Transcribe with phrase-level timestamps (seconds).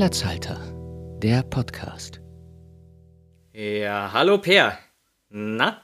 [0.00, 0.58] Platzhalter,
[1.22, 2.22] der Podcast.
[3.52, 4.78] Ja, hallo Per.
[5.28, 5.82] Na?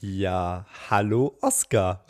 [0.00, 2.04] Ja, hallo Oscar.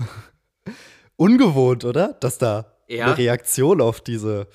[1.16, 2.14] Ungewohnt, oder?
[2.14, 3.04] Dass da Ja.
[3.08, 4.46] eine Reaktion auf diese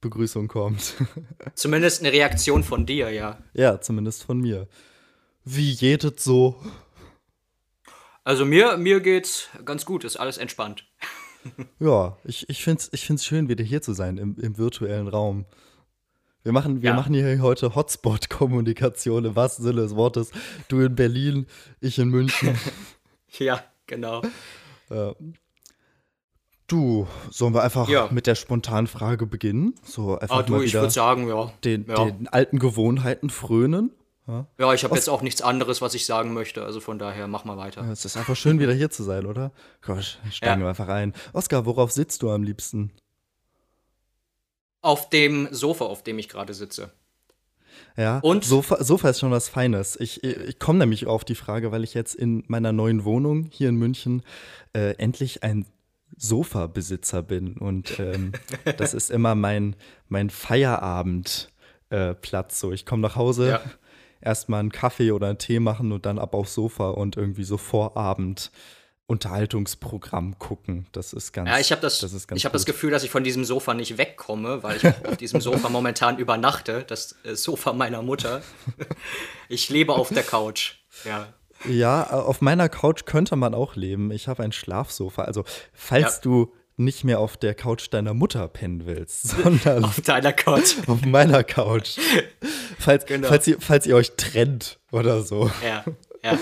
[0.00, 0.94] Begrüßung kommt.
[1.54, 3.36] Zumindest eine Reaktion von dir, ja.
[3.52, 4.68] ja, zumindest von mir.
[5.44, 6.58] Wie jedet so?
[8.24, 10.86] Also mir, mir geht's ganz gut, ist alles entspannt.
[11.78, 15.06] Ja, ich, ich finde es ich find's schön, wieder hier zu sein im, im virtuellen
[15.06, 15.44] Raum.
[16.46, 16.94] Wir machen, wir Ja.
[16.94, 20.30] machen hier heute Hotspot-Kommunikation im wahrsten Sinne des Wortes.
[20.68, 21.46] Du in Berlin,
[21.80, 22.56] ich in München.
[23.40, 24.22] Ja, genau.
[26.68, 28.08] Du, sollen wir einfach Ja.
[28.12, 29.74] mit der spontanen Frage beginnen?
[29.82, 31.52] So einfach Ah, du, mal ich würde sagen, ja.
[31.64, 32.04] den, ja.
[32.04, 33.90] den alten Gewohnheiten frönen.
[34.28, 37.44] ja, ich habe jetzt auch nichts anderes, was ich sagen möchte, also von daher mach
[37.44, 37.82] mal weiter.
[37.90, 39.50] Es ist einfach schön, wieder hier zu sein, oder?
[39.84, 41.12] Gosh, steigen wir einfach ein.
[41.32, 42.92] Oskar, worauf sitzt du am liebsten?
[44.86, 46.92] Auf dem Sofa, auf dem ich gerade sitze.
[47.96, 48.44] Ja, Und?
[48.44, 49.98] Sofa, Sofa ist schon was Feines.
[49.98, 53.68] Ich, ich, komme nämlich auf die Frage, weil ich jetzt in meiner neuen Wohnung hier
[53.70, 54.22] in München
[54.74, 55.66] äh, endlich ein
[56.16, 57.56] Sofa-Besitzer bin.
[57.56, 58.30] Und ähm,
[58.76, 59.74] das ist immer mein,
[60.08, 61.50] mein Feierabendplatz.
[61.90, 63.60] Äh, so, ich komme nach Hause, Ja.
[64.20, 67.56] erstmal einen Kaffee oder einen Tee machen und dann ab aufs Sofa und irgendwie so
[67.56, 68.52] Vorabend.
[69.06, 70.86] Unterhaltungsprogramm gucken.
[70.92, 71.48] Das ist ganz.
[71.48, 72.66] Ja, ich habe das, das, ist ganz ich hab das.
[72.66, 76.84] Gefühl, dass ich von diesem Sofa nicht wegkomme, weil ich auf diesem Sofa momentan übernachte.
[76.86, 78.42] Das äh, Sofa meiner Mutter.
[79.48, 80.74] Ich lebe auf der Couch.
[81.04, 81.28] Ja.
[81.68, 84.10] Ja, äh, auf meiner Couch könnte man auch leben.
[84.10, 85.22] Ich habe ein Schlafsofa.
[85.22, 86.20] Also, falls Ja.
[86.22, 90.74] du nicht mehr auf der Couch deiner Mutter pennen willst, sondern Auf deiner Couch.
[90.88, 91.96] auf meiner Couch.
[92.78, 93.28] Falls, Genau.
[93.28, 95.48] falls, ihr, falls ihr euch trennt oder so.
[95.64, 95.84] Ja,
[96.24, 96.38] ja.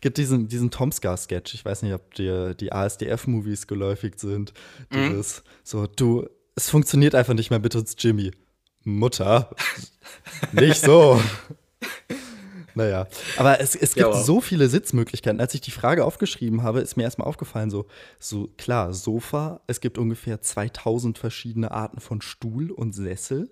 [0.00, 1.54] Gibt diesen, diesen Tomska-Sketch.
[1.54, 4.52] Ich weiß nicht, ob dir die ASDF-Movies geläufig sind.
[4.90, 5.10] Mhm.
[5.10, 8.30] Dieses, so, du, es funktioniert einfach nicht mehr mit uns, Jimmy.
[8.84, 9.50] Mutter.
[10.52, 11.20] nicht so.
[12.74, 14.24] Naja, aber es, es gibt Ja, wow.
[14.24, 15.40] so viele Sitzmöglichkeiten.
[15.40, 17.86] Als ich die Frage aufgeschrieben habe, ist mir erstmal aufgefallen, so,
[18.20, 23.50] so klar, Sofa, es gibt ungefähr 2000 verschiedene Arten von Stuhl und Sessel.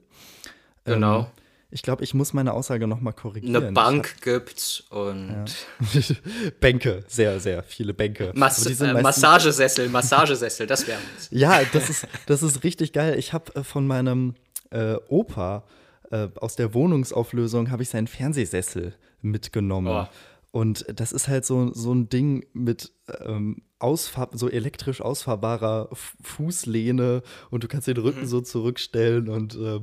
[0.84, 1.28] Genau.
[1.76, 3.54] Ich glaube, ich muss meine Aussage nochmal korrigieren.
[3.54, 8.32] Eine Bank gibt's und hab- Bänke, sehr, sehr viele Bänke.
[8.34, 10.98] Mas äh, Massagesessel, Massagesessel, das wäre
[11.30, 13.18] Ja, das ist, das ist richtig geil.
[13.18, 14.36] Ich habe äh, von meinem
[14.70, 15.64] äh, Opa
[16.10, 19.88] äh, aus der Wohnungsauflösung habe ich seinen Fernsehsessel mitgenommen.
[19.92, 20.08] Oh.
[20.56, 22.90] Und das ist halt so, so ein Ding mit
[23.20, 28.26] ähm, ausfahr so elektrisch ausfahrbarer F Fußlehne und du kannst den Rücken Mhm.
[28.26, 29.80] so zurückstellen und äh,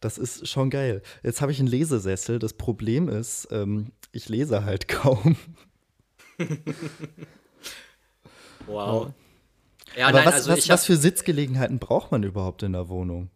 [0.00, 1.02] das ist schon geil.
[1.24, 2.38] Jetzt habe ich einen Lesesessel.
[2.38, 5.34] Das Problem ist, ähm, ich lese halt kaum.
[8.66, 9.12] Wow.
[9.96, 13.30] Ja, Aber nein, was, also was, was für Sitzgelegenheiten braucht man überhaupt in der Wohnung?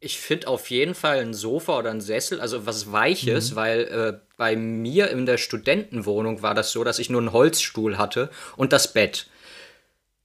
[0.00, 2.92] Ich finde auf jeden Fall ein Sofa oder ein Sessel, also was Mhm.
[2.92, 7.32] Weiches, weil äh, bei mir in der Studentenwohnung war das so, dass ich nur einen
[7.32, 9.28] Holzstuhl hatte und das Bett.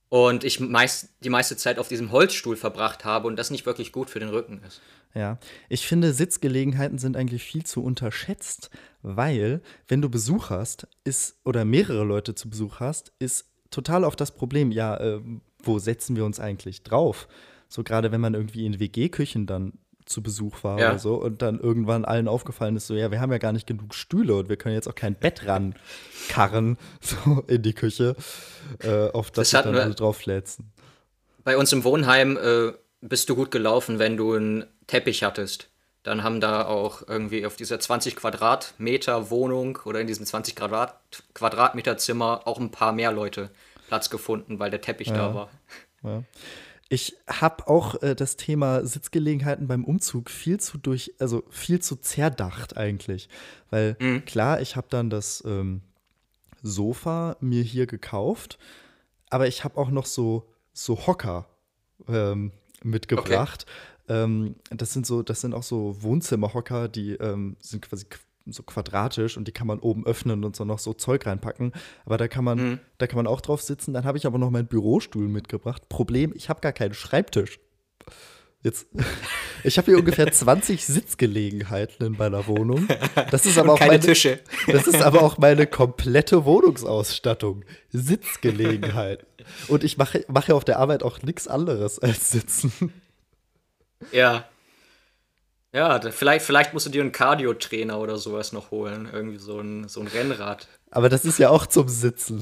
[0.08, 3.92] Und ich meist, die meiste Zeit auf diesem Holzstuhl verbracht habe und das nicht wirklich
[3.92, 4.80] gut für den Rücken ist.
[5.14, 8.70] Ja, ich finde, Sitzgelegenheiten sind eigentlich viel zu unterschätzt,
[9.02, 14.20] weil, wenn du Besuch hast, ist, oder mehrere Leute zu Besuch hast, ist total oft
[14.22, 15.22] das Problem, ja, äh,
[15.64, 17.28] wo setzen wir uns eigentlich drauf?
[17.68, 19.74] So gerade wenn man irgendwie in WG-Küchen dann
[20.06, 20.90] zu Besuch war Ja.
[20.92, 23.66] oder so und dann irgendwann allen aufgefallen ist, so, ja, wir haben ja gar nicht
[23.66, 28.16] genug Stühle und wir können jetzt auch kein Bett rankarren, so in die Küche,
[28.84, 30.72] äh, auf das, Das dann wir- alle drauf flätzen.
[31.44, 35.70] Bei uns im Wohnheim äh, bist du gut gelaufen, wenn du einen Teppich hattest.
[36.04, 40.96] Dann haben da auch irgendwie auf dieser 20 Quadratmeter Wohnung oder in diesem 20 Quadrat
[41.34, 43.50] Quadratmeter Zimmer auch ein paar mehr Leute
[43.88, 46.24] Platz gefunden, weil der Teppich da war.
[46.90, 51.96] Ich habe auch äh, das Thema Sitzgelegenheiten beim Umzug viel zu durch, also viel zu
[51.96, 53.28] zerdacht eigentlich.
[53.72, 55.82] Weil klar, ich habe dann das ähm,
[56.62, 58.58] Sofa mir hier gekauft,
[59.30, 61.48] aber ich habe auch noch so, so Hocker
[62.08, 62.52] ähm,
[62.84, 63.66] mitgebracht.
[64.08, 68.64] Ähm, das sind so, das sind auch so Wohnzimmerhocker, die ähm, sind quasi qu- so
[68.64, 71.72] quadratisch und die kann man oben öffnen und so noch so Zeug reinpacken.
[72.06, 73.94] Aber da kann man, da kann man auch drauf sitzen.
[73.94, 75.90] Dann habe ich aber noch meinen Bürostuhl mitgebracht.
[75.90, 77.60] Problem, ich habe gar keinen Schreibtisch.
[78.66, 78.88] Jetzt,
[79.64, 82.88] ich habe hier ungefähr 20 Sitzgelegenheiten in meiner Wohnung.
[83.30, 84.40] Das ist aber auch Keine meine, Tische.
[84.68, 87.64] das ist aber auch meine komplette Wohnungsausstattung.
[87.92, 89.26] Sitzgelegenheit.
[89.68, 92.92] Und ich mache, mache auf der Arbeit auch nichts anderes als sitzen.
[94.12, 94.46] Ja.
[95.76, 99.10] Ja, vielleicht, vielleicht musst du dir einen Cardio-Trainer oder sowas noch holen.
[99.12, 100.70] Irgendwie so ein, so ein Rennrad.
[100.90, 102.42] Aber das ist ja auch zum Sitzen.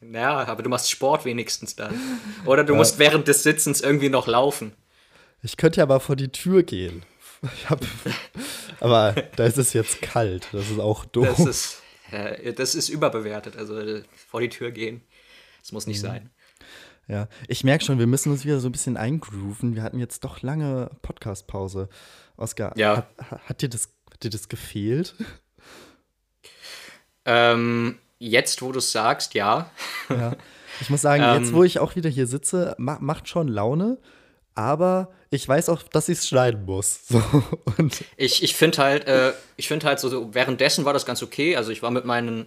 [0.00, 2.00] Ja, aber du machst Sport wenigstens dann.
[2.46, 4.72] Oder du musst während des Sitzens irgendwie noch laufen.
[5.42, 7.02] Ich könnte ja mal vor die Tür gehen.
[7.68, 7.80] Hab,
[8.80, 10.48] aber da ist es jetzt kalt.
[10.52, 11.34] Das ist auch doof.
[11.36, 13.58] Das ist, äh, das ist überbewertet.
[13.58, 15.02] Also äh, vor die Tür gehen.
[15.60, 16.06] Das muss nicht mhm.
[16.06, 16.30] sein.
[17.08, 19.74] Ja, ich merke schon, wir müssen uns wieder so ein bisschen eingrooven.
[19.74, 21.88] Wir hatten jetzt doch lange Podcast-Pause.
[22.36, 23.06] Oskar, ja.
[23.18, 25.14] hat, hat, dir das, hat dir das gefehlt?
[27.26, 29.70] Ähm, jetzt, wo du es sagst, ja.
[30.08, 30.34] ja.
[30.80, 33.98] Ich muss sagen, ähm, jetzt, wo ich auch wieder hier sitze, ma macht schon Laune
[34.54, 37.00] aber ich weiß auch, dass ich es schneiden muss.
[37.08, 37.22] So,
[37.78, 41.22] und ich ich finde halt, äh, ich finde halt so, so, währenddessen war das ganz
[41.22, 41.56] okay.
[41.56, 42.46] Also ich war mit, meinen,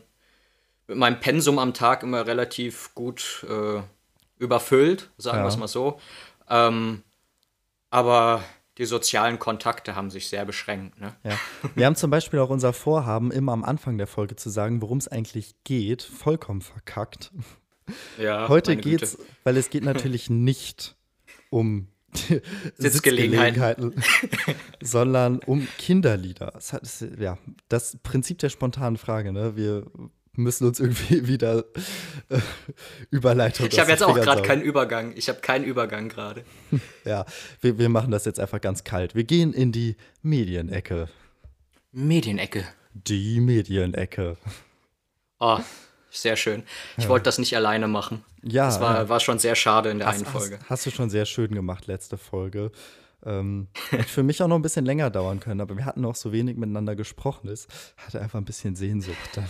[0.88, 3.82] mit meinem Pensum am Tag immer relativ gut äh,
[4.38, 5.44] überfüllt, sagen ja.
[5.44, 6.00] wir es mal so.
[6.50, 7.04] Ähm,
[7.90, 8.44] aber
[8.78, 11.00] die sozialen Kontakte haben sich sehr beschränkt.
[11.00, 11.16] Ne?
[11.24, 11.40] Ja.
[11.76, 15.00] Wir haben zum Beispiel auch unser Vorhaben, immer am Anfang der Folge zu sagen, worum
[15.00, 17.32] es eigentlich geht, vollkommen verkackt.
[18.18, 19.30] Ja, Heute geht's, Güte.
[19.44, 20.96] weil es geht natürlich nicht
[21.50, 21.88] um
[22.78, 23.94] Sitzgelegenheiten,
[24.82, 26.52] sondern um Kinderlieder.
[26.54, 26.84] Das, hat,
[27.20, 27.38] ja,
[27.70, 29.32] das Prinzip der spontanen Frage.
[29.32, 29.56] Ne?
[29.56, 29.86] Wir
[30.38, 31.66] müssen uns irgendwie wieder
[32.30, 32.40] äh,
[33.10, 33.68] Überleitung.
[33.70, 35.14] Ich habe jetzt auch gerade keinen Übergang.
[35.16, 36.46] Ich habe keinen Übergang gerade.
[37.06, 37.26] ja,
[37.62, 39.16] wir, wir machen das jetzt einfach ganz kalt.
[39.16, 41.10] Wir gehen in die Medienecke.
[41.92, 42.66] Medienecke.
[42.94, 44.38] Die Medienecke.
[45.40, 45.60] Oh,
[46.10, 46.64] sehr schön.
[46.98, 47.10] Ich ja.
[47.10, 48.24] wollte das nicht alleine machen.
[48.44, 48.66] Ja.
[48.66, 49.10] Das war, ja.
[49.10, 50.60] war schon sehr schade in der hast, einen Folge.
[50.62, 52.72] Hast, hast, du schon sehr schön gemacht, letzte Folge.
[53.26, 56.16] Ähm, hätte für mich auch noch ein bisschen länger dauern können, aber wir hatten auch
[56.16, 57.50] so wenig miteinander gesprochen.
[57.50, 57.68] Es
[57.98, 59.48] hatte einfach ein bisschen Sehnsucht dann.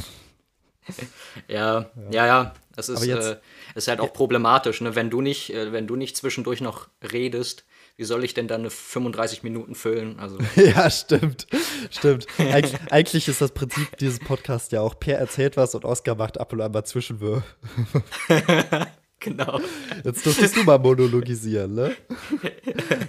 [1.48, 2.54] Ja, ja, ja.
[2.76, 3.38] Das ist, jetzt, äh,
[3.74, 4.94] ist halt auch problematisch, ne?
[4.94, 8.62] wenn, du nicht, äh, wenn du nicht zwischendurch noch redest, wie soll ich denn dann
[8.62, 10.20] eine 35 Minuten füllen?
[10.20, 10.38] Also.
[10.56, 11.48] ja, stimmt.
[11.90, 12.28] Stimmt.
[12.38, 16.40] Eig eigentlich ist das Prinzip dieses Podcasts ja auch, Per erzählt was und Oscar macht
[16.40, 17.44] ab und an mal Zwischenwürfe.
[19.20, 19.60] genau.
[20.04, 21.96] Jetzt durftest du mal monologisieren, ne?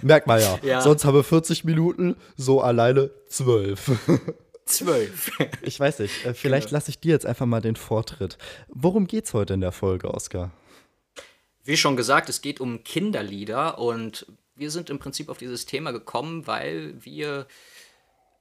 [0.01, 0.59] Merk mal ja.
[0.63, 0.81] ja.
[0.81, 3.91] Sonst haben wir 40 Minuten, so alleine 12.
[4.69, 5.31] Zwölf.
[5.61, 6.25] ich weiß nicht.
[6.25, 6.77] Äh, vielleicht genau.
[6.77, 8.37] lasse ich dir jetzt einfach mal den Vortritt.
[8.67, 10.51] Worum geht's heute in der Folge, Oscar?
[11.63, 14.25] Wie schon gesagt, es geht um Kinderlieder und
[14.55, 17.47] wir sind im Prinzip auf dieses Thema gekommen, weil wir,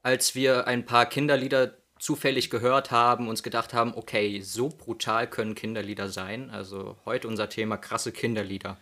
[0.03, 5.55] als wir ein paar Kinderlieder zufällig gehört haben, uns gedacht haben, okay, so brutal können
[5.55, 6.51] Kinderlieder sein.
[6.51, 8.79] Also heute unser Thema krasse Kinderlieder.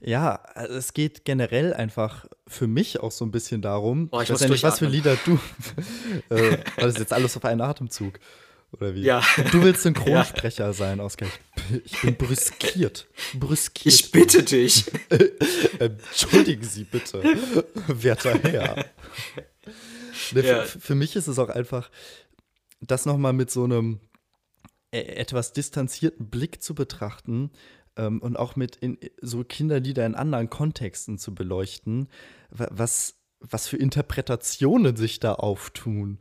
[0.00, 4.24] Ja, also es geht generell einfach für mich auch so ein bisschen darum, oh, ich,
[4.24, 5.38] ich weiß ja nicht, was für Lieder du.
[6.34, 8.20] äh, war das jetzt alles auf einen Atemzug?
[8.72, 9.02] Oder wie?
[9.02, 9.22] Ja.
[9.52, 10.72] Du willst Synchronsprecher ja.
[10.72, 11.28] sein, Oskar.
[11.84, 13.06] Ich bin brüskiert.
[13.34, 13.94] Brüskiert.
[13.94, 14.84] Ich bitte dich.
[15.78, 17.22] Entschuldigen Sie bitte,
[17.86, 18.84] werter Herr.
[20.32, 20.62] Ne, ja.
[20.62, 21.90] für, für, mich ist es auch einfach,
[22.80, 24.00] das nochmal mit so einem
[24.92, 27.50] e, etwas distanzierten Blick zu betrachten
[27.96, 32.08] ähm, und auch mit in, so Kinderlieder in anderen Kontexten zu beleuchten,
[32.50, 36.18] was, was für Interpretationen sich da auftun.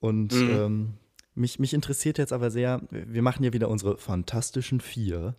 [0.00, 0.50] Und mhm.
[0.50, 0.94] ähm,
[1.34, 5.34] mich, mich interessiert jetzt aber sehr, wir machen hier wieder unsere fantastischen vier.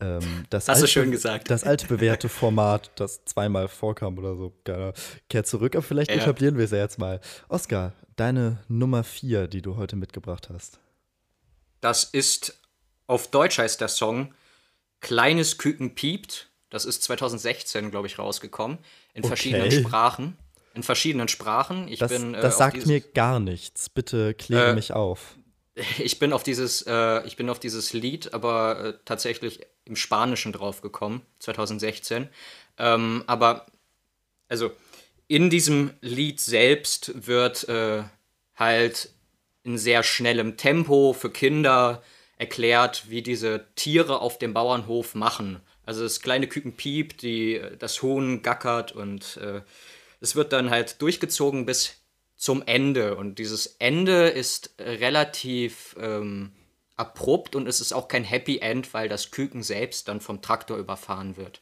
[0.00, 1.50] Ähm, das Hast alte, du schön gesagt.
[1.50, 4.52] Das alte bewährte Format, das zweimal vorkam oder so,
[5.28, 5.76] kehrt zurück.
[5.76, 6.16] Aber vielleicht ja.
[6.16, 7.20] etablieren wir es ja jetzt mal.
[7.48, 10.80] Oskar, deine Nummer vier, die du heute mitgebracht hast.
[11.80, 12.61] Das ist,
[13.12, 14.34] auf Deutsch heißt der Song
[15.00, 16.48] Kleines Küken piept.
[16.70, 18.78] Das ist 2016, glaube ich, rausgekommen.
[19.14, 19.28] In okay.
[19.28, 20.36] verschiedenen Sprachen
[20.74, 21.88] in verschiedenen Sprachen.
[21.88, 23.88] Ich das, bin, äh, das sagt dieses, mir gar nichts.
[23.88, 25.36] Bitte kläre äh, mich auf.
[25.98, 30.52] Ich bin auf dieses, äh, ich bin auf dieses Lied aber äh, tatsächlich im Spanischen
[30.52, 32.28] draufgekommen, 2016.
[32.76, 33.64] Ähm, aber
[34.48, 34.70] also
[35.28, 38.02] in diesem Lied selbst wird äh,
[38.54, 39.14] halt
[39.62, 42.02] in sehr schnellem Tempo für Kinder
[42.42, 45.60] erklärt, wie diese Tiere auf dem Bauernhof machen.
[45.86, 49.62] Also das kleine Küken piept, die, das Huhn gackert und äh,
[50.20, 52.00] es wird dann halt durchgezogen bis
[52.36, 53.14] zum Ende.
[53.14, 56.50] Und dieses Ende ist relativ ähm,
[56.96, 60.78] abrupt und es ist auch kein Happy End, weil das Küken selbst dann vom Traktor
[60.78, 61.60] überfahren wird.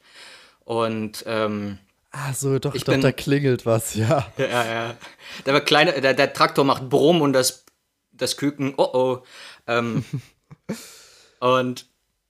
[0.65, 1.77] Und ähm,
[2.13, 4.27] Ah, so, doch, ich doch, bin, da klingelt was, ja.
[4.37, 4.97] Ja, ja.
[5.45, 7.65] Der, kleine, der, der Traktor macht Brumm und das,
[8.11, 9.23] das Küken, oh oh.
[9.67, 10.03] Ähm,
[11.39, 11.85] und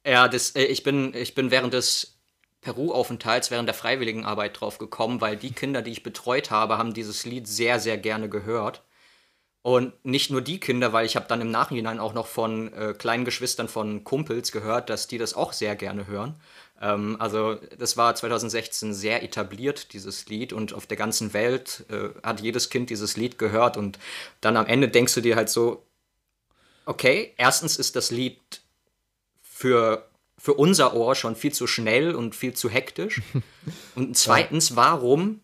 [0.06, 2.18] ja, das, äh, ich, bin, ich bin während des
[2.62, 7.26] Peru-Aufenthalts während der Freiwilligenarbeit drauf gekommen, weil die Kinder, die ich betreut habe, haben dieses
[7.26, 8.84] Lied sehr, sehr gerne gehört.
[9.64, 12.96] Und nicht nur die Kinder, weil ich habe dann im Nachhinein auch noch von äh,
[12.98, 16.36] kleinen Geschwistern von Kumpels gehört, dass die das auch sehr gerne hören.
[16.82, 20.52] Ähm, also das war 2016 sehr etabliert, dieses Lied.
[20.52, 23.78] Und auf der ganzen Welt äh, hat jedes Kind dieses Lied gehört.
[23.78, 24.00] Und
[24.42, 25.86] dann am Ende denkst du dir halt so,
[26.86, 28.62] okay, erstens ist das Lied
[29.42, 30.08] für
[30.38, 33.22] für unser Ohr schon viel zu schnell und viel zu hektisch.
[33.96, 35.42] Und zweitens, warum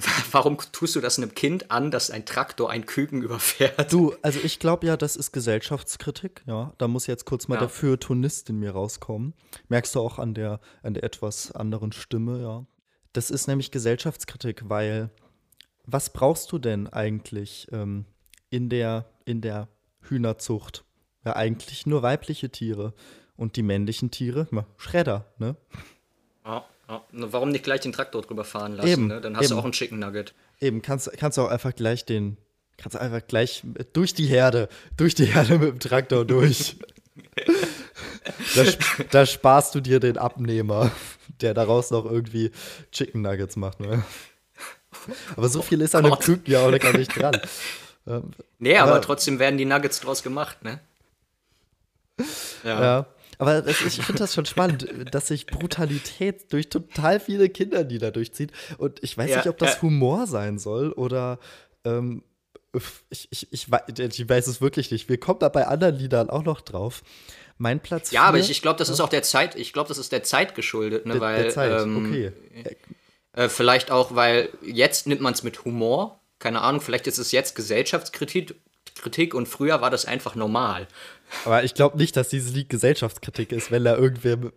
[0.32, 3.92] Warum tust du das einem Kind an, dass ein Traktor ein Küken überfährt?
[3.92, 6.72] Du, also ich glaube ja, das ist Gesellschaftskritik, ja.
[6.78, 7.60] Da muss jetzt kurz mal Ja.
[7.60, 9.34] der Feuilletonist in mir rauskommen.
[9.68, 12.66] Merkst du auch an der, an der etwas anderen Stimme, ja.
[13.12, 15.10] Das ist nämlich Gesellschaftskritik, weil
[15.84, 18.04] was brauchst du denn eigentlich ähm,
[18.50, 19.68] in, der, in der
[20.02, 20.84] Hühnerzucht?
[21.24, 22.94] Ja, eigentlich nur weibliche Tiere.
[23.36, 25.56] Und die männlichen Tiere, na, Schredder, ne?
[26.44, 27.02] Ja, ja.
[27.12, 28.88] Warum nicht gleich den Traktor drüber fahren lassen?
[28.88, 29.20] Eben, ne?
[29.20, 29.60] Dann hast du eben.
[29.60, 30.34] auch einen Chicken Nugget.
[30.60, 32.36] Eben, kannst, kannst du auch einfach gleich den,
[32.76, 33.62] kannst du einfach gleich
[33.94, 36.76] durch die Herde, durch die Herde mit dem Traktor durch.
[38.54, 38.64] da,
[39.10, 40.90] da sparst du dir den Abnehmer,
[41.40, 42.50] der daraus noch irgendwie
[42.92, 43.80] Chicken Nuggets macht.
[43.80, 44.04] Ne?
[45.36, 46.18] Aber so viel ist an dem.
[46.18, 47.40] Küken ja auch gar nicht dran.
[48.06, 50.80] Ähm, Nee, aber Aber- trotzdem werden die Nuggets draus gemacht, ne?
[52.64, 52.82] Ja.
[52.82, 53.06] Ja.
[53.38, 58.52] Aber das, ich finde das schon spannend, dass sich Brutalität durch total viele Kinderlieder durchzieht.
[58.76, 59.82] Und ich weiß Ja, nicht, ob das ja.
[59.82, 61.38] Humor sein soll oder
[61.84, 62.22] ähm,
[63.08, 63.66] ich, ich, ich,
[63.98, 65.08] ich weiß es wirklich nicht.
[65.08, 67.02] Wir kommen da bei anderen Liedern auch noch drauf.
[67.56, 69.96] Mein Platz Ja, aber ich, ich glaube, das ist auch der Zeit, ich glaube, das
[69.98, 71.14] ist der Zeit geschuldet, ne?
[71.14, 71.80] der, weil der Zeit.
[71.82, 72.32] ähm, okay.
[73.32, 76.19] Äh, vielleicht auch, weil jetzt nimmt man es mit Humor.
[76.40, 78.56] Keine Ahnung, vielleicht ist es jetzt Gesellschaftskritik
[79.00, 80.86] Kritik und früher war das einfach normal.
[81.44, 84.52] Aber ich glaube nicht, dass dieses Lied Gesellschaftskritik ist, wenn da irgendwer mit,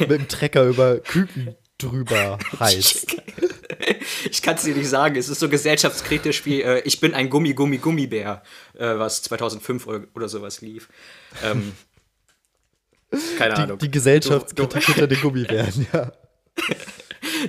[0.00, 3.16] mit dem Trecker über Küken drüber heizt.
[4.30, 7.30] Ich kann es dir nicht sagen, es ist so gesellschaftskritisch wie äh, Ich bin ein
[7.30, 8.42] Gummi, Gummi, Gummibär,
[8.74, 10.88] äh, was 2005 oder, sowas lief.
[11.42, 11.72] Ähm,
[13.38, 13.78] keine Die, Ahnung.
[13.78, 16.12] die Gesellschaftskritik hinter den Gummibären, ja.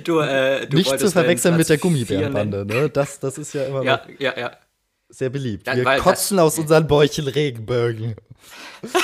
[0.04, 2.88] Du, äh, du Nicht zu verwechseln mit der Gummibärenbande, ne?
[2.90, 3.98] Das, das ist ja immer nennen.
[4.12, 4.50] noch Ja, ja, ja.
[5.08, 5.66] sehr beliebt.
[5.66, 8.14] Ja, Wir weil kotzen das- aus unseren Bäuchen Regenbögen.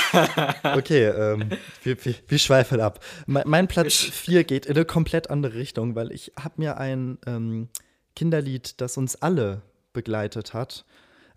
[0.65, 1.51] okay, ähm,
[1.83, 3.01] wir, wir, wir schweifen ab.
[3.27, 7.19] Me mein Platz 4 geht in eine komplett andere Richtung, weil ich habe mir ein
[7.27, 7.69] ähm,
[8.15, 9.63] Kinderlied, das uns alle
[9.93, 10.85] begleitet hat,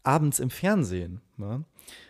[0.03, 1.21] abends im Fernsehen.
[1.37, 1.63] Ne?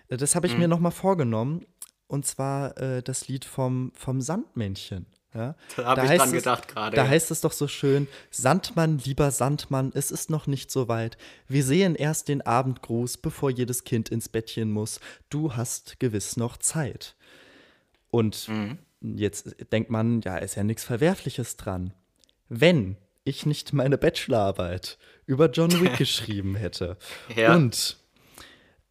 [0.09, 0.59] Äh, Das habe ich Mhm.
[0.59, 1.65] mir noch mal vorgenommen.
[2.07, 5.05] Und zwar äh, das Lied vom, vom Sandmännchen.
[5.33, 5.55] Ja?
[5.77, 7.09] Da hab ich heißt dran es- gedacht gerade, Da ja.
[7.09, 11.17] heißt es doch so schön: Sandmann, lieber Sandmann, es ist noch nicht so weit.
[11.47, 14.99] Wir sehen erst den Abendgruß, bevor jedes Kind ins Bettchen muss.
[15.29, 17.15] Du hast gewiss noch Zeit.
[18.11, 18.79] Und Mhm.
[19.01, 21.93] jetzt denkt man, ja, ist ja nichts Verwerfliches dran.
[22.47, 26.97] Wenn ich nicht meine Bachelorarbeit über John Wick geschrieben hätte.
[27.35, 27.53] Ja.
[27.55, 27.97] Und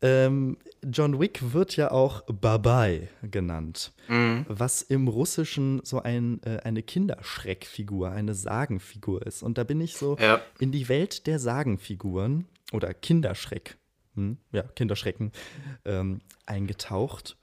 [0.03, 4.45] ähm, John Wick wird ja auch Babai genannt, Mhm.
[4.49, 9.43] was im Russischen so ein, äh, eine Kinderschreckfigur, eine Sagenfigur ist.
[9.43, 10.41] Und da bin ich so Ja.
[10.59, 13.77] in die Welt der Sagenfiguren oder Kinderschreck,
[14.15, 15.33] hm, ja, Kinderschrecken,
[15.85, 17.37] ähm, eingetaucht.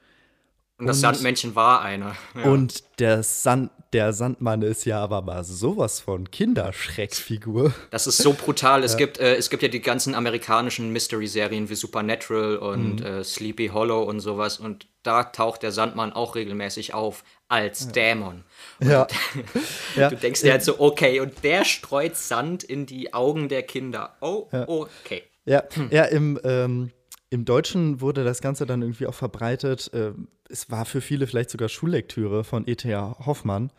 [0.77, 2.15] Und das Und- Sandmännchen war einer.
[2.35, 2.43] Ja.
[2.51, 7.73] Und der, Sand, der Sandmann ist ja aber mal sowas von Kinderschreckfigur.
[7.91, 8.83] Das ist so brutal.
[8.83, 13.05] Es, gibt, äh, es gibt ja die ganzen amerikanischen Mystery-Serien wie Supernatural und Mhm.
[13.05, 14.59] äh, Sleepy Hollow und sowas.
[14.59, 18.43] Und da taucht der Sandmann auch regelmäßig auf als Dämon.
[18.81, 19.07] Ja.
[19.95, 20.09] ja.
[20.09, 24.17] Du denkst dir halt so, okay, und der streut Sand in die Augen der Kinder.
[24.19, 25.23] Oh, okay.
[25.45, 26.91] Ja, ja im, ähm,
[27.29, 29.91] im Deutschen wurde das Ganze dann irgendwie auch verbreitet.
[29.93, 33.17] Ähm, es war für viele vielleicht sogar Schullektüre von E.T.A.
[33.25, 33.71] Hoffmann,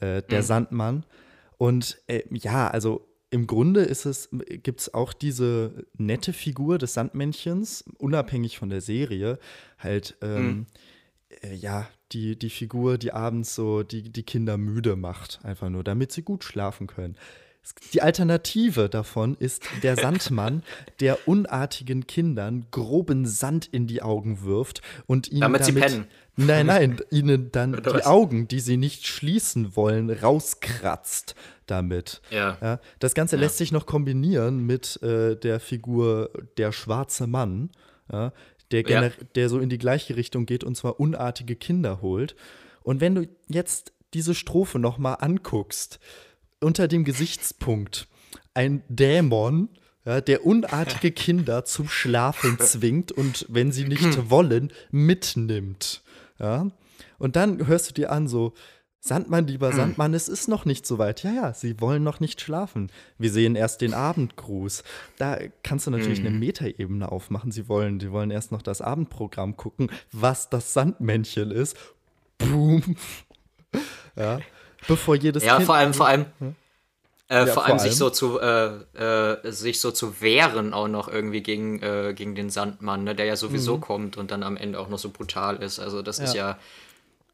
[0.00, 1.04] äh, Der Sandmann.
[1.58, 4.28] Und äh, ja, also im Grunde ist es,
[4.62, 9.38] gibt es auch diese nette Figur des Sandmännchens, unabhängig von der Serie,
[9.78, 10.66] halt, ähm,
[11.42, 15.84] äh, ja, die, die Figur, die abends so die, die Kinder müde macht, einfach nur,
[15.84, 17.16] damit sie gut schlafen können.
[17.92, 20.62] Die Alternative davon ist der Sandmann,
[21.00, 26.06] der unartigen Kindern groben Sand in die Augen wirft und ihnen Damit sie damit, pennen.
[26.36, 28.06] Nein, nein, ihnen dann Oder die was?
[28.06, 31.34] Augen, die sie nicht schließen wollen, rauskratzt
[31.66, 32.22] damit.
[32.30, 32.56] Ja.
[32.60, 37.70] Ja, das Ganze lässt sich noch kombinieren mit äh, der Figur der schwarze Mann,
[38.10, 38.32] ja,
[38.70, 39.10] der, Ja.
[39.34, 42.34] der so in die gleiche Richtung geht und zwar unartige Kinder holt.
[42.82, 46.00] Und wenn du jetzt diese Strophe noch mal anguckst,
[46.60, 48.06] unter dem Gesichtspunkt
[48.54, 49.68] ein Dämon,
[50.04, 56.02] ja, der unartige Kinder zum Schlafen zwingt und wenn sie nicht wollen, mitnimmt.
[56.38, 56.70] Ja?
[57.18, 58.54] Und dann hörst du dir an so,
[59.02, 61.22] Sandmann, lieber Sandmann, es ist noch nicht so weit.
[61.22, 62.92] Ja, ja, sie wollen noch nicht schlafen.
[63.16, 64.84] Wir sehen erst den Abendgruß.
[65.16, 67.50] Da kannst du natürlich eine Metaebene aufmachen.
[67.50, 71.76] Sie wollen, sie wollen erst noch das Abendprogramm gucken, was das Sandmännchen ist.
[72.38, 72.96] Boom.
[74.16, 74.40] Ja.
[74.86, 76.26] Bevor jedes Ja, Kind vor allem, vor allem,
[77.28, 77.98] äh, vor vor allem sich allem.
[77.98, 78.66] so zu äh,
[78.98, 83.26] äh, sich so zu wehren auch noch irgendwie gegen, äh, gegen den Sandmann, ne, der
[83.26, 85.78] ja sowieso kommt und dann am Ende auch noch so brutal ist.
[85.78, 86.58] Also das ist ja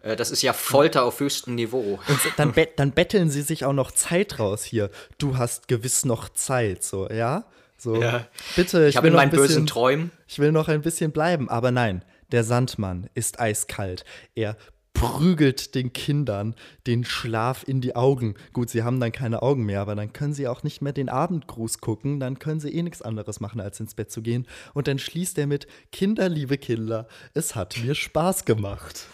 [0.02, 1.98] Äh, das ist ja Folter auf höchstem Niveau.
[2.06, 4.90] Und dann, bet dann betteln sie sich auch noch Zeit raus hier.
[5.18, 7.44] Du hast gewiss noch Zeit, so, ja?
[7.78, 8.26] So, Ja.
[8.54, 10.10] bitte, ich, Ich habe will in meinen bösen bisschen, Träumen.
[10.28, 14.04] ich will noch ein bisschen bleiben, aber nein, der Sandmann ist eiskalt.
[14.34, 14.56] Er
[14.96, 16.54] prügelt den Kindern
[16.86, 18.34] den Schlaf in die Augen.
[18.54, 21.10] Gut, sie haben dann keine Augen mehr, aber dann können sie auch nicht mehr den
[21.10, 24.46] Abendgruß gucken, dann können sie eh nichts anderes machen, als ins Bett zu gehen.
[24.72, 29.06] Und dann schließt er mit, Kinder, liebe Kinder, es hat mir Spaß gemacht.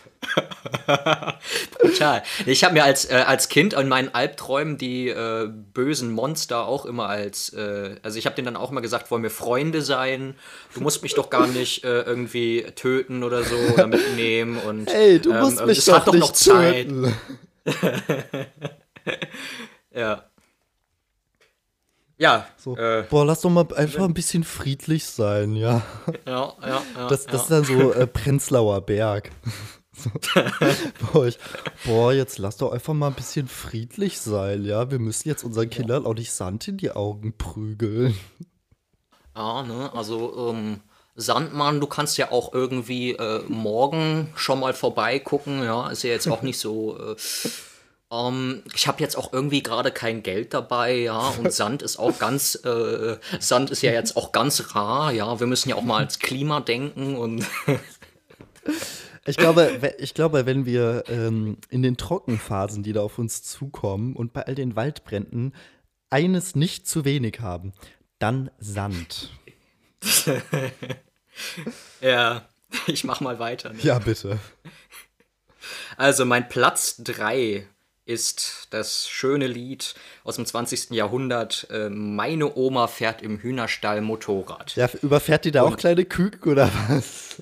[1.81, 2.23] Total.
[2.47, 6.87] Ich habe mir als, äh, als Kind in meinen Albträumen die äh, bösen Monster auch
[6.87, 10.35] immer als, äh, also ich habe denen dann auch immer gesagt, wollen wir Freunde sein?
[10.75, 15.21] Du musst mich doch gar nicht äh, irgendwie töten oder so oder mitnehmen und Ey,
[15.21, 16.88] du ähm, musst äh, mich doch hat doch nicht noch Zeit.
[16.88, 17.14] töten.
[19.95, 20.25] Ja.
[22.19, 25.83] Ja, So, äh, boah, lass doch mal einfach ein bisschen friedlich sein, ja.
[26.25, 27.09] ja, ja, ja.
[27.09, 27.33] Das, ja.
[27.33, 29.33] das ist dann so äh, Prenzlauer Berg.
[31.12, 31.38] Boah, ich,
[31.84, 34.90] boah, jetzt lass doch einfach mal ein bisschen friedlich sein, ja.
[34.90, 38.16] Wir müssen jetzt unseren Kindern auch nicht Sand in die Augen prügeln.
[39.37, 40.80] Ja, ne, also ähm,
[41.14, 46.28] Sandmann, du kannst ja auch irgendwie äh, morgen schon mal vorbeigucken, ja, ist ja jetzt
[46.28, 46.99] auch nicht so.
[46.99, 47.16] Äh,
[48.11, 52.18] ähm, ich habe jetzt auch irgendwie gerade kein Geld dabei, ja, und Sand ist auch
[52.18, 55.99] ganz, äh, Sand ist ja jetzt auch ganz rar, ja, wir müssen ja auch mal
[55.99, 57.44] ans Klima denken und
[59.25, 64.17] Ich glaube, ich glaube, wenn wir ähm, in den Trockenphasen, die da auf uns zukommen
[64.17, 65.55] und bei all den Waldbränden
[66.11, 67.73] eines nicht zu wenig haben,
[68.19, 69.31] dann Sand.
[72.00, 72.49] ja,
[72.87, 73.73] ich mach mal weiter.
[73.73, 73.79] Ne?
[73.83, 74.38] Ja, bitte.
[75.97, 77.67] Also mein Platz 3
[78.04, 79.94] ist das schöne Lied
[80.25, 80.90] aus dem 20.
[80.90, 84.75] Jahrhundert, äh, Meine Oma fährt im Hühnerstall Motorrad.
[84.75, 87.40] Ja, überfährt die da auch kleine Küken oder was?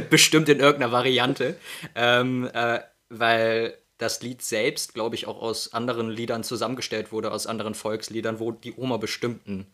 [0.10, 1.56] Bestimmt in irgendeiner Variante.
[1.94, 7.46] Ähm, äh, weil das Lied selbst, glaube ich, auch aus anderen Liedern zusammengestellt wurde, aus
[7.46, 9.66] anderen Volksliedern, wo die Oma bestimmten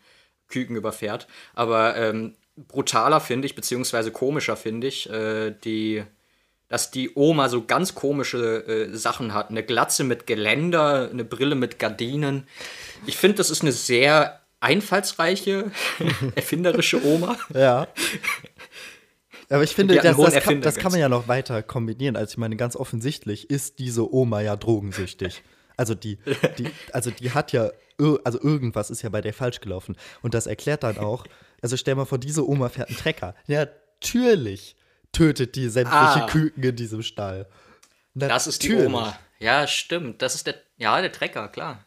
[0.47, 1.27] Küken überfährt.
[1.53, 6.03] Aber ähm, brutaler finde ich, beziehungsweise komischer finde ich, äh, die,
[6.69, 9.49] dass die Oma so ganz komische äh, Sachen hat.
[9.49, 12.47] Eine Glatze mit Geländer, eine Brille mit Gardinen.
[13.05, 15.71] Ich finde, das ist eine sehr einfallsreiche,
[16.35, 17.37] erfinderische Oma.
[17.53, 17.87] Ja.
[19.49, 22.15] Aber ich finde, das, das, kann, das kann man ja noch weiter kombinieren.
[22.15, 25.41] Also ich meine, ganz offensichtlich ist diese Oma ja drogensüchtig.
[25.75, 26.19] Also die,
[26.59, 27.71] die, also die hat ja,
[28.23, 29.95] also irgendwas ist ja bei der falsch gelaufen.
[30.21, 31.25] Und das erklärt dann auch,
[31.61, 33.33] also stell mal vor, diese Oma fährt einen Trecker.
[33.47, 33.65] Ja,
[34.01, 34.75] natürlich
[35.11, 36.27] tötet die sämtliche Ah.
[36.27, 37.47] Küken in diesem Stall.
[38.15, 38.87] Das ist die Natürlich.
[38.87, 39.19] Oma.
[39.39, 40.21] Ja, stimmt.
[40.21, 41.85] Das ist der, ja, der Trecker, klar.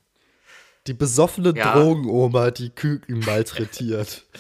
[0.86, 1.74] Die besoffene Ja.
[1.74, 4.24] Drogenoma, die Küken malträtiert.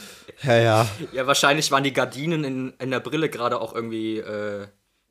[0.44, 0.88] Ja, ja.
[1.12, 4.66] Ja, wahrscheinlich waren die Gardinen in, in der Brille gerade auch irgendwie äh,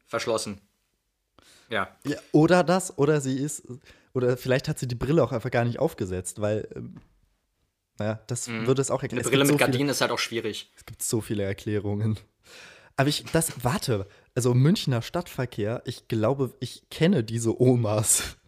[0.05, 0.59] verschlossen.
[1.69, 1.95] Ja.
[2.05, 3.63] Ja, oder das, oder sie ist,
[4.13, 6.95] oder vielleicht hat sie die Brille auch einfach gar nicht aufgesetzt, weil, ähm,
[7.97, 9.21] naja, das würde es auch erklären.
[9.21, 10.69] Eine Brille mit so viele- Gardinen ist halt auch schwierig.
[10.75, 12.19] Es gibt so viele Erklärungen.
[13.01, 18.37] Aber ich, das, warte, also Münchner Stadtverkehr, ich glaube, ich kenne diese Omas.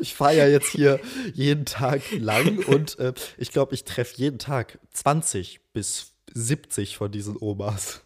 [0.00, 0.98] Ich, fahre ja jetzt hier
[1.32, 7.12] jeden Tag lang und äh, ich glaube, ich treffe jeden Tag 20 bis 70 von
[7.12, 8.02] diesen Omas.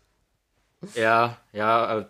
[0.94, 2.00] Ja, ja.
[2.00, 2.06] Äh,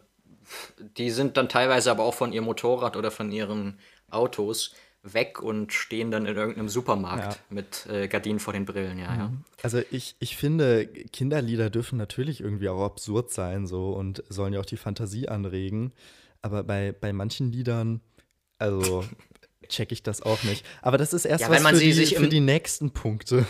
[0.96, 3.78] die sind dann teilweise aber auch von ihrem Motorrad oder von ihren
[4.10, 7.36] Autos weg und stehen dann in irgendeinem Supermarkt Ja.
[7.48, 9.32] mit äh, Gardinen vor den Brillen, ja, ja.
[9.62, 14.60] Also ich, ich finde, Kinderlieder dürfen natürlich irgendwie auch absurd sein so und sollen ja
[14.60, 15.92] auch die Fantasie anregen.
[16.42, 18.00] Aber bei, bei manchen Liedern,
[18.58, 19.04] also
[19.68, 20.66] check ich das auch nicht.
[20.82, 23.46] Aber das ist erst Ja, was für, die, für die nächsten Punkte.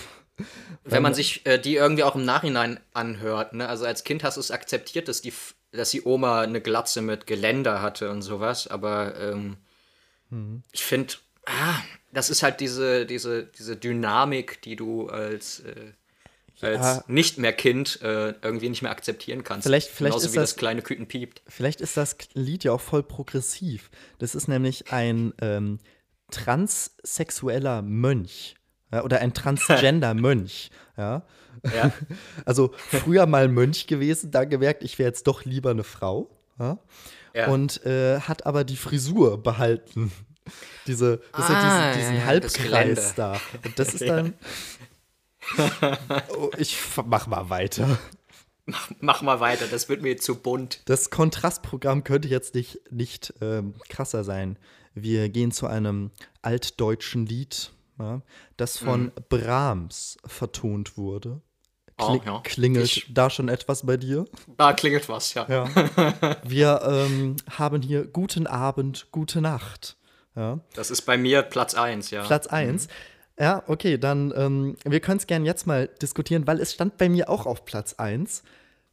[0.85, 3.69] Wenn man sich äh, die irgendwie auch im Nachhinein anhört, ne?
[3.69, 5.33] Also als Kind hast du es akzeptiert, dass die,
[5.73, 9.57] dass die Oma eine Glatze mit Geländer hatte und sowas, aber ähm,
[10.33, 10.63] Mhm.
[10.71, 11.15] ich finde,
[11.51, 11.81] ah,
[12.13, 15.93] das ist halt diese, diese, diese Dynamik, die du als, äh,
[16.61, 17.05] als Ja.
[17.07, 19.67] nicht mehr Kind äh, irgendwie nicht mehr akzeptieren kannst.
[19.67, 21.43] Vielleicht- vielleicht Genauso ist wie das, das- kleine Küken piept.
[21.49, 23.91] Vielleicht ist das Lied ja auch voll progressiv.
[24.19, 25.79] Das ist nämlich ein ähm,
[26.31, 28.55] transsexueller Mönch.
[28.93, 30.71] Ja, oder ein Transgender-Mönch.
[30.97, 31.23] Ja.
[31.75, 31.93] Ja?
[32.45, 36.29] Also früher mal Mönch gewesen, dann gemerkt, ich wäre jetzt doch lieber eine Frau.
[36.59, 36.79] Ja?
[37.35, 37.49] Ja.
[37.49, 40.13] Und äh, hat aber die Frisur behalten.
[40.87, 42.25] Diese, das ist ja Ah, diesen, diesen ja.
[42.27, 43.41] Halbkreis da.
[43.65, 44.35] Und das ist dann.
[46.37, 47.99] oh, ich mach mal weiter.
[49.01, 50.83] Mach mal weiter, das wird mir zu bunt.
[50.85, 54.59] Das Kontrastprogramm könnte jetzt nicht, nicht ähm, krasser sein.
[54.95, 56.11] Wir gehen zu einem
[56.43, 58.23] altdeutschen Lied, ja,
[58.57, 61.41] das von Brahms vertont wurde.
[61.97, 62.41] Kling, ja.
[62.45, 64.25] Klingelt Ich- da schon etwas bei dir?
[64.57, 65.47] Da klingelt was, ja.
[65.49, 65.69] Ja.
[66.45, 69.97] Wir ähm, haben hier guten Abend, gute Nacht.
[70.37, 70.61] Ja.
[70.75, 72.25] Das ist bei mir Platz 1, ja.
[72.25, 72.89] Platz 1.
[73.39, 77.09] Ja, okay, dann ähm, wir können es gerne jetzt mal diskutieren, weil es stand bei
[77.09, 78.43] mir auch auf Platz 1.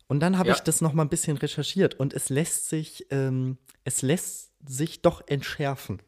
[0.07, 0.55] Und dann habe Ja.
[0.55, 5.01] ich das noch mal ein bisschen recherchiert und es lässt sich, ähm, es lässt sich
[5.01, 6.01] doch entschärfen.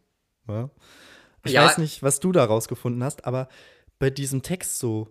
[0.47, 0.69] Ja?
[1.45, 1.65] Ich Ja.
[1.65, 3.49] weiß nicht, was du da rausgefunden hast, aber
[3.99, 5.09] bei diesem Text so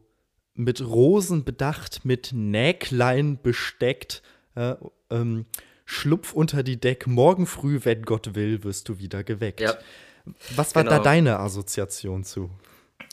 [0.54, 4.22] mit Rosen bedacht, mit Näglein besteckt,
[4.56, 4.74] äh,
[5.10, 5.44] ähm,
[5.84, 9.60] schlupf unter die Deck, morgen früh, wenn Gott will, wirst du wieder geweckt.
[9.60, 9.76] Ja.
[10.54, 11.02] Was war da Genau.
[11.02, 12.50] deine Assoziation zu?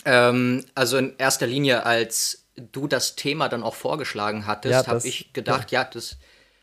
[0.06, 4.88] Ähm, also in erster Linie, als du das Thema dann auch vorgeschlagen Ja, hattest, das-
[4.88, 6.17] habe ich gedacht, ja, das,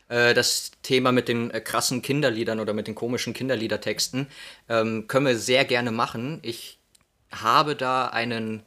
[0.09, 4.27] äh, das Thema mit den äh, krassen Kinderliedern oder mit den komischen Kinderliedertexten
[4.69, 6.39] ähm, können wir sehr gerne machen.
[6.41, 6.79] Ich
[7.31, 8.63] habe da einen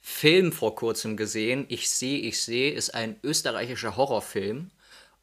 [0.00, 1.64] Film vor kurzem gesehen.
[1.68, 4.70] Ich sehe, ich sehe, ist ein österreichischer Horrorfilm.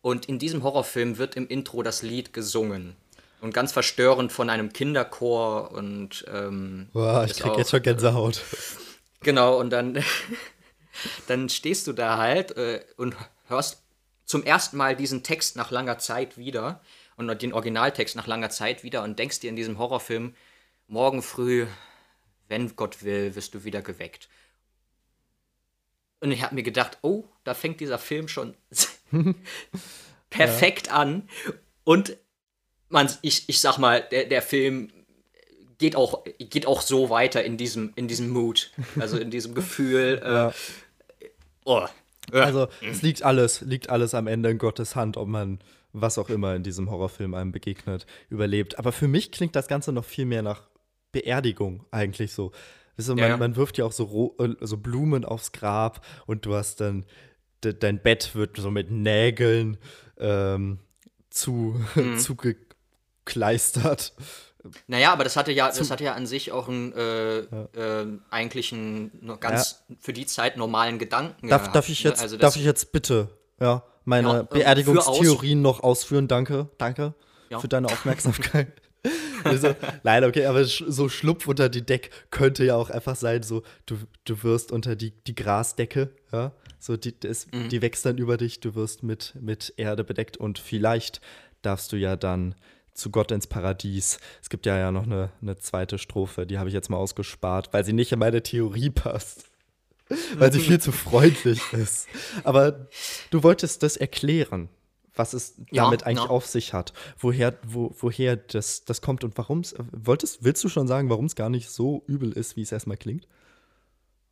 [0.02, 2.96] Und in diesem Horrorfilm wird im Intro das Lied gesungen.
[3.42, 8.42] Und ganz verstörend von einem Kinderchor und ähm, Boah, ich krieg auch- jetzt schon Gänsehaut.
[9.22, 10.04] Genau, und dann,
[11.28, 13.16] dann stehst du da halt äh, und
[13.48, 13.82] hörst
[14.26, 16.82] zum ersten Mal diesen Text nach langer Zeit wieder
[17.18, 20.36] und den Originaltext nach langer Zeit wieder und denkst dir in diesem Horrorfilm,
[20.88, 21.66] morgen früh,
[22.48, 24.30] wenn Gott will, wirst du wieder geweckt.
[26.20, 28.56] Und ich habe mir gedacht, oh, da fängt dieser Film schon
[30.30, 31.28] perfekt an.
[31.84, 32.18] Und
[32.92, 34.90] man, ich, ich sag mal, der, der Film
[35.78, 38.72] geht auch, geht auch so weiter in diesem, in diesem Mood.
[39.00, 40.22] Also in diesem Gefühl.
[40.24, 40.52] Äh,
[41.66, 41.86] oh.
[42.34, 42.44] Ja.
[42.44, 45.60] Also, es liegt alles, liegt alles am Ende in Gottes Hand, ob man
[45.94, 48.80] was auch immer in diesem Horrorfilm einem begegnet, überlebt.
[48.80, 50.70] Aber für mich klingt das Ganze noch viel mehr nach
[51.12, 52.52] Beerdigung eigentlich so.
[52.98, 56.46] Weißt du, man, Ja, man wirft ja auch so, äh, so Blumen aufs Grab und
[56.46, 57.06] du hast dann,
[57.64, 59.78] de, dein Bett wird so mit Nägeln
[60.20, 60.80] ähm,
[61.30, 62.18] zu, Mhm.
[63.32, 64.14] Zugekleistert.
[64.88, 68.72] Naja, aber das hatte ja, das hatte ja an sich auch einen äh, äh, eigentlich
[68.72, 71.48] einen ganz für die Zeit normalen Gedanken.
[71.48, 72.12] Darf, gehabt, darf ich ne?
[72.12, 76.28] jetzt, Also darf ich jetzt bitte, ja, meine Ja, äh, Beerdigungstheorien noch ausführen?
[76.28, 77.16] Danke, danke
[77.50, 77.60] Ja.
[77.60, 78.72] für deine Aufmerksamkeit.
[79.44, 83.64] also, nein, okay, aber so Schlupf unter die Deck könnte ja auch einfach sein, so
[83.88, 87.70] du, du wirst unter die, die Grasdecke, ja, so die, das, Mhm.
[87.70, 91.20] die wächst dann über dich, du wirst mit, mit Erde bedeckt und vielleicht
[91.64, 92.54] darfst du ja dann
[92.94, 94.20] zu Gott ins Paradies.
[94.42, 97.74] Es gibt ja, ja noch eine, eine zweite Strophe, die habe ich jetzt mal ausgespart,
[97.74, 99.52] weil sie nicht in meine Theorie passt
[100.38, 102.08] weil sie viel zu freundlich ist.
[102.44, 102.88] Aber
[103.30, 104.70] du wolltest das erklären,
[105.16, 106.30] was es Ja, damit eigentlich ja.
[106.30, 109.76] auf sich hat, woher, wo, woher das, das kommt und warum es.
[109.92, 112.98] Wolltest, willst du schon sagen, warum es gar nicht so übel ist, wie es erstmal
[112.98, 113.28] klingt?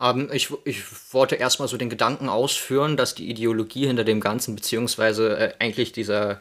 [0.02, 4.56] Ähm, ich, ich wollte erstmal so den Gedanken ausführen, dass die Ideologie hinter dem Ganzen,
[4.56, 6.40] beziehungsweise äh, eigentlich dieser,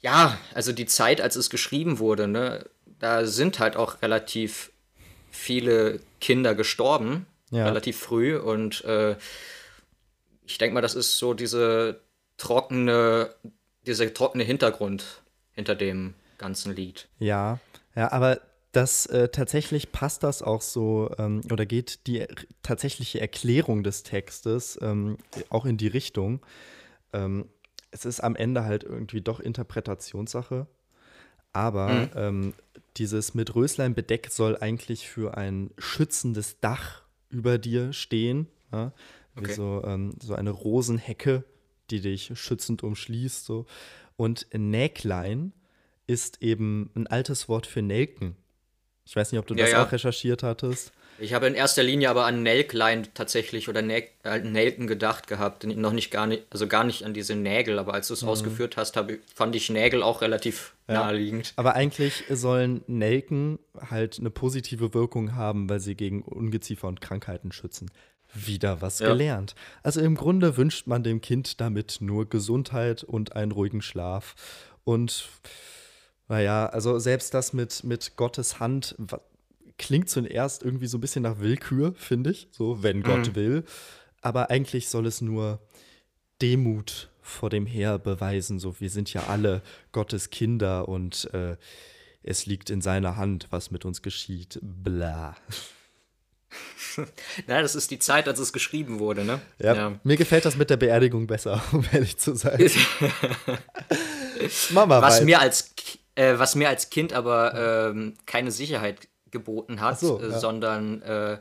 [0.00, 2.64] ja, also die Zeit, als es geschrieben wurde, ne,
[2.98, 4.72] da sind halt auch relativ
[5.30, 7.66] viele Kinder gestorben, Ja.
[7.66, 9.16] relativ früh und äh,
[10.44, 12.00] ich denke mal, das ist so diese
[12.36, 13.34] trockene,
[13.86, 17.08] dieser trockene Hintergrund hinter dem ganzen Lied.
[17.18, 17.60] Ja,
[17.94, 18.40] ja, aber
[18.72, 22.24] das äh, tatsächlich passt das auch so ähm, oder geht die
[22.62, 26.40] tatsächliche Erklärung des Textes ähm, auch in die Richtung.
[27.12, 27.48] Ähm,
[27.90, 30.66] es ist am Ende halt irgendwie doch Interpretationssache,
[31.52, 32.54] aber ähm,
[32.96, 38.92] dieses mit Röslein bedeckt soll eigentlich für ein schützendes Dach über dir stehen, ja?
[39.34, 39.52] wie Okay.
[39.54, 41.44] so, ähm, so eine Rosenhecke,
[41.90, 43.44] die dich schützend umschließt.
[43.44, 43.66] So.
[44.16, 45.52] Und Näglein
[46.06, 48.36] ist eben ein altes Wort für Nelken.
[49.06, 49.84] Ich weiß nicht, ob du Ja, das ja.
[49.84, 50.92] auch recherchiert hattest.
[51.20, 55.64] Ich habe in erster Linie aber an Nelklein tatsächlich oder Nä äh, Nelken gedacht gehabt,
[55.64, 58.76] noch nicht gar nicht, also gar nicht an diese Nägel, aber als du es ausgeführt
[58.76, 61.52] hast, hab, fand ich Nägel auch relativ naheliegend.
[61.56, 63.58] Aber eigentlich sollen Nelken
[63.90, 67.90] halt eine positive Wirkung haben, weil sie gegen Ungeziefer und Krankheiten schützen.
[68.32, 69.08] Wieder was Ja.
[69.08, 69.54] gelernt.
[69.82, 74.34] Also im Grunde wünscht man dem Kind damit nur Gesundheit und einen ruhigen Schlaf.
[74.84, 75.28] Und
[76.28, 78.94] naja, also selbst das mit, mit Gottes Hand
[79.80, 82.48] klingt zuerst irgendwie so ein bisschen nach Willkür, finde ich.
[82.50, 83.64] So, wenn Gott will.
[84.20, 85.58] Aber eigentlich soll es nur
[86.42, 88.58] Demut vor dem Herr beweisen.
[88.58, 89.62] So, wir sind ja alle
[89.92, 91.56] Gottes Kinder und äh,
[92.22, 94.58] es liegt in seiner Hand, was mit uns geschieht.
[94.60, 95.34] Bla.
[97.46, 99.40] Na, das ist die Zeit, als es geschrieben wurde, ne?
[99.58, 102.58] Ja, Mir gefällt das mit der Beerdigung besser, um ehrlich zu sein.
[104.72, 105.24] Mama Was weiß.
[105.24, 105.72] mir als
[106.16, 110.38] äh, was mir als Kind aber ähm, keine Sicherheit geboten hat, so, äh, ja.
[110.38, 111.38] sondern äh,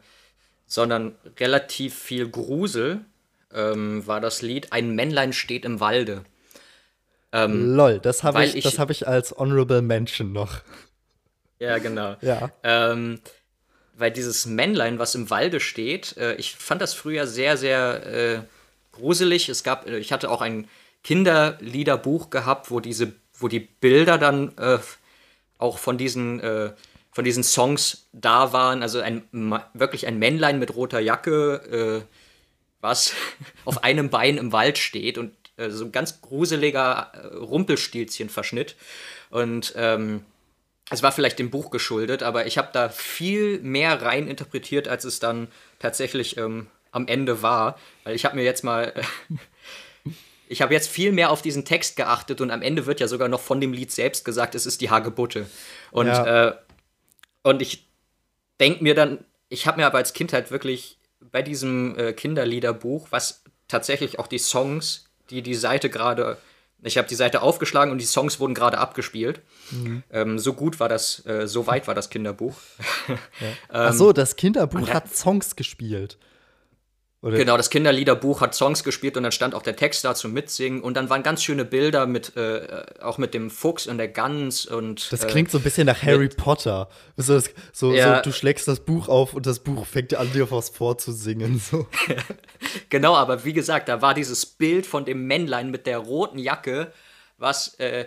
[0.65, 3.01] sondern relativ viel Grusel.
[3.53, 6.23] ähm, war das Lied Ein Männlein steht im Walde.
[7.31, 10.61] Ähm, Lol, das habe ich, ich, das hab ich als Honorable Mention noch.
[11.61, 12.15] Ja, genau.
[12.21, 12.51] Ja.
[12.63, 13.19] Ähm,
[13.97, 18.39] weil dieses Männlein, was im Walde steht, äh, ich fand das früher sehr, sehr äh,
[18.93, 19.49] gruselig.
[19.49, 20.69] Es gab, äh, ich hatte auch ein
[21.03, 24.79] Kinderliederbuch gehabt, wo diese, wo die Bilder dann äh,
[25.57, 26.71] auch von diesen, äh,
[27.11, 28.81] von diesen Songs da waren.
[28.83, 29.23] Also ein
[29.73, 32.15] wirklich ein Männlein mit roter Jacke, äh,
[32.81, 33.13] was
[33.65, 35.33] auf einem Bein im Wald steht und
[35.67, 38.77] so ein ganz gruseliger Rumpelstilzchen-Verschnitt.
[39.29, 40.23] Und ähm,
[40.89, 45.03] es war vielleicht dem Buch geschuldet, aber ich habe da viel mehr rein interpretiert, als
[45.03, 47.77] es dann tatsächlich ähm, am Ende war.
[48.03, 48.93] Weil ich habe mir jetzt mal.
[50.47, 53.27] ich habe jetzt viel mehr auf diesen Text geachtet und am Ende wird ja sogar
[53.27, 55.47] noch von dem Lied selbst gesagt, es ist die Hagebutte.
[55.91, 56.47] Und, ja.
[56.47, 56.55] äh,
[57.43, 57.87] und ich
[58.59, 60.99] denke mir dann, ich habe mir aber als Kind halt wirklich
[61.31, 66.37] bei diesem äh, Kinderliederbuch, was tatsächlich auch die Songs, die die Seite gerade
[66.81, 69.41] ich habe die Seite aufgeschlagen und die Songs wurden gerade abgespielt.
[69.71, 70.03] Mhm.
[70.11, 72.55] Ähm, so gut war das, äh, so weit war das Kinderbuch.
[73.07, 73.47] Ja.
[73.47, 76.17] ähm, Ach so, das Kinderbuch hat Songs gespielt.
[77.21, 77.37] Oder?
[77.37, 80.81] Genau, das Kinderliederbuch hat Songs gespielt und dann stand auch der Text da zum Mitsingen
[80.81, 84.65] und dann waren ganz schöne Bilder mit äh, auch mit dem Fuchs und der Gans
[84.65, 86.87] und Das klingt äh, so ein bisschen nach Harry Potter.
[87.17, 87.41] So,
[87.73, 88.17] so, ja.
[88.17, 91.59] so, du schlägst das Buch auf und das Buch fängt an dir was vorzusingen.
[91.59, 91.87] So.
[92.89, 96.93] genau, aber wie gesagt, da war dieses Bild von dem Männlein mit der roten Jacke,
[97.37, 98.05] was äh,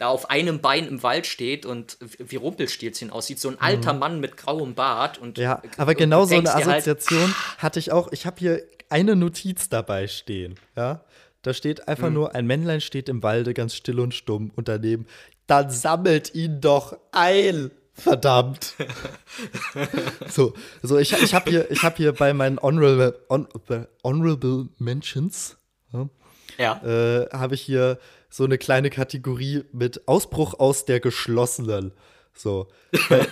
[0.00, 3.38] da auf einem Bein im Wald steht und wie Rumpelstilzchen aussieht.
[3.38, 3.98] So ein alter mhm.
[3.98, 5.18] Mann mit grauem Bart.
[5.18, 8.10] Und, ja, aber genau so eine halt, Assoziation halt, hatte ich auch.
[8.10, 10.54] Ich habe hier eine Notiz dabei stehen.
[10.74, 11.04] Ja,
[11.42, 12.14] da steht einfach mhm.
[12.14, 15.06] nur, ein Männlein steht im Walde ganz still und stumm und daneben,
[15.46, 17.70] dann sammelt ihn doch ein.
[17.92, 18.76] Verdammt.
[20.30, 23.20] so, so ich, ich habe hier, hab hier bei meinen Honorable,
[24.02, 25.58] honorable Mentions,
[25.92, 26.08] ja,
[26.56, 26.82] ja.
[26.82, 27.98] Äh, habe ich hier
[28.30, 31.92] so eine kleine Kategorie mit Ausbruch aus der geschlossenen.
[32.32, 32.68] So.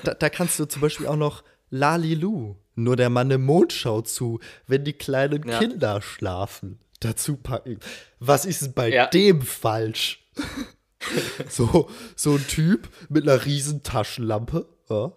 [0.05, 4.09] da, da, kannst du zum Beispiel auch noch Lalilu, nur der Mann im Mond schaut
[4.09, 5.59] zu, wenn die kleinen ja.
[5.59, 7.79] Kinder schlafen, dazu packen.
[8.19, 9.07] Was ist bei ja.
[9.07, 10.27] dem falsch?
[11.49, 15.13] so, so ein Typ mit einer riesen Taschenlampe, ja,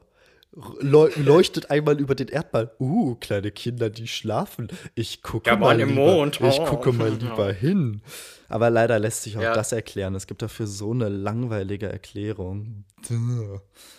[0.53, 2.71] leuchtet einmal über den Erdball.
[2.79, 4.67] Uh, kleine Kinder, die schlafen.
[4.95, 6.41] Ich gucke ja, mal lieber, Mond.
[6.41, 6.65] ich oh.
[6.65, 8.01] gucke mal lieber hin.
[8.49, 9.53] Aber leider lässt sich auch ja.
[9.53, 10.13] das erklären.
[10.13, 12.83] Es gibt dafür so eine langweilige Erklärung.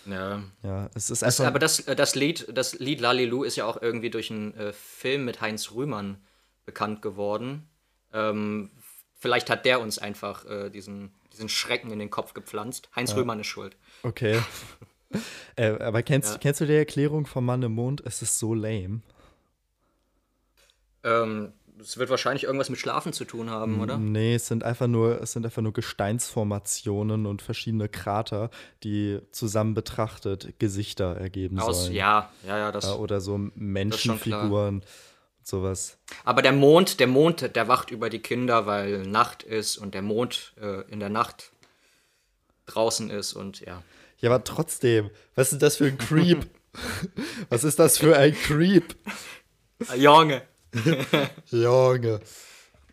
[0.05, 0.43] Ja.
[0.63, 1.39] Ja, es ist einfach.
[1.39, 4.53] Das, aber das, äh, das Lied, das Lied Lalilu ist ja auch irgendwie durch einen
[4.55, 6.19] äh, Film mit Heinz Rühmann
[6.67, 7.67] bekannt geworden.
[8.13, 8.71] Ähm,
[9.15, 12.91] vielleicht hat der uns einfach äh, diesen, diesen Schrecken in den Kopf gepflanzt.
[12.95, 13.17] Heinz ja.
[13.17, 13.75] Rühmann ist schuld.
[14.03, 14.39] Okay.
[15.57, 16.39] äh, aber kennst, ja.
[16.39, 18.03] kennst du die Erklärung vom Mann im Mond?
[18.05, 19.01] Es ist so lame.
[21.05, 23.99] Ähm, es wird wahrscheinlich irgendwas mit Schlafen zu tun haben, oder?
[23.99, 28.51] Nee, es sind einfach nur, es sind einfach nur Gesteinsformationen und verschiedene Krater,
[28.85, 31.97] die zusammen betrachtet Gesichter ergeben Aus, sollen.
[31.97, 32.89] Ja, ja, ja, das.
[32.95, 34.85] oder so Menschenfiguren.
[35.45, 35.99] Sowas.
[36.25, 40.03] Aber der Mond, der Mond, der wacht über die Kinder, weil Nacht ist und der
[40.03, 41.51] Mond äh, in der Nacht
[42.67, 43.83] draußen ist und ja.
[44.23, 46.47] Ja, aber trotzdem, was ist das für ein Creep?
[47.51, 48.95] was ist das für ein Creep?
[49.97, 50.43] Junge.
[51.51, 52.21] Junge.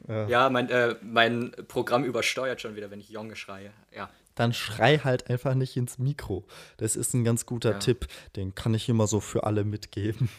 [0.07, 3.71] Ja, ja mein, äh, mein Programm übersteuert schon wieder, wenn ich Junge schreie.
[3.95, 4.09] Ja.
[4.33, 6.45] Dann schrei halt einfach nicht ins Mikro.
[6.77, 7.79] Das ist ein ganz guter ja.
[7.79, 8.07] Tipp.
[8.35, 10.29] Den kann ich immer so für alle mitgeben.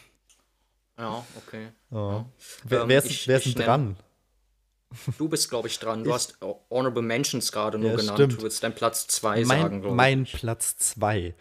[0.98, 1.68] Ja, okay.
[1.90, 2.26] Ja.
[2.64, 3.96] Wer, ähm, wer, ist, ich, wer ist denn dran?
[5.18, 6.02] Du bist, glaube ich, dran.
[6.02, 6.38] Du ich, hast
[6.70, 8.18] Honorable Mentions gerade nur genannt.
[8.18, 8.38] Stimmt.
[8.38, 9.96] Du willst dein Platz 2 sagen, glaube.
[9.96, 11.34] Mein Platz 2.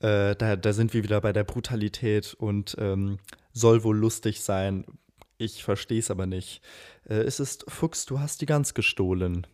[0.00, 3.18] Äh, da, da sind wir wieder bei der Brutalität und ähm,
[3.52, 4.84] soll wohl lustig sein.
[5.36, 6.62] Ich verstehe es aber nicht.
[7.08, 9.46] Äh, es ist Fuchs, du hast die Gans gestohlen.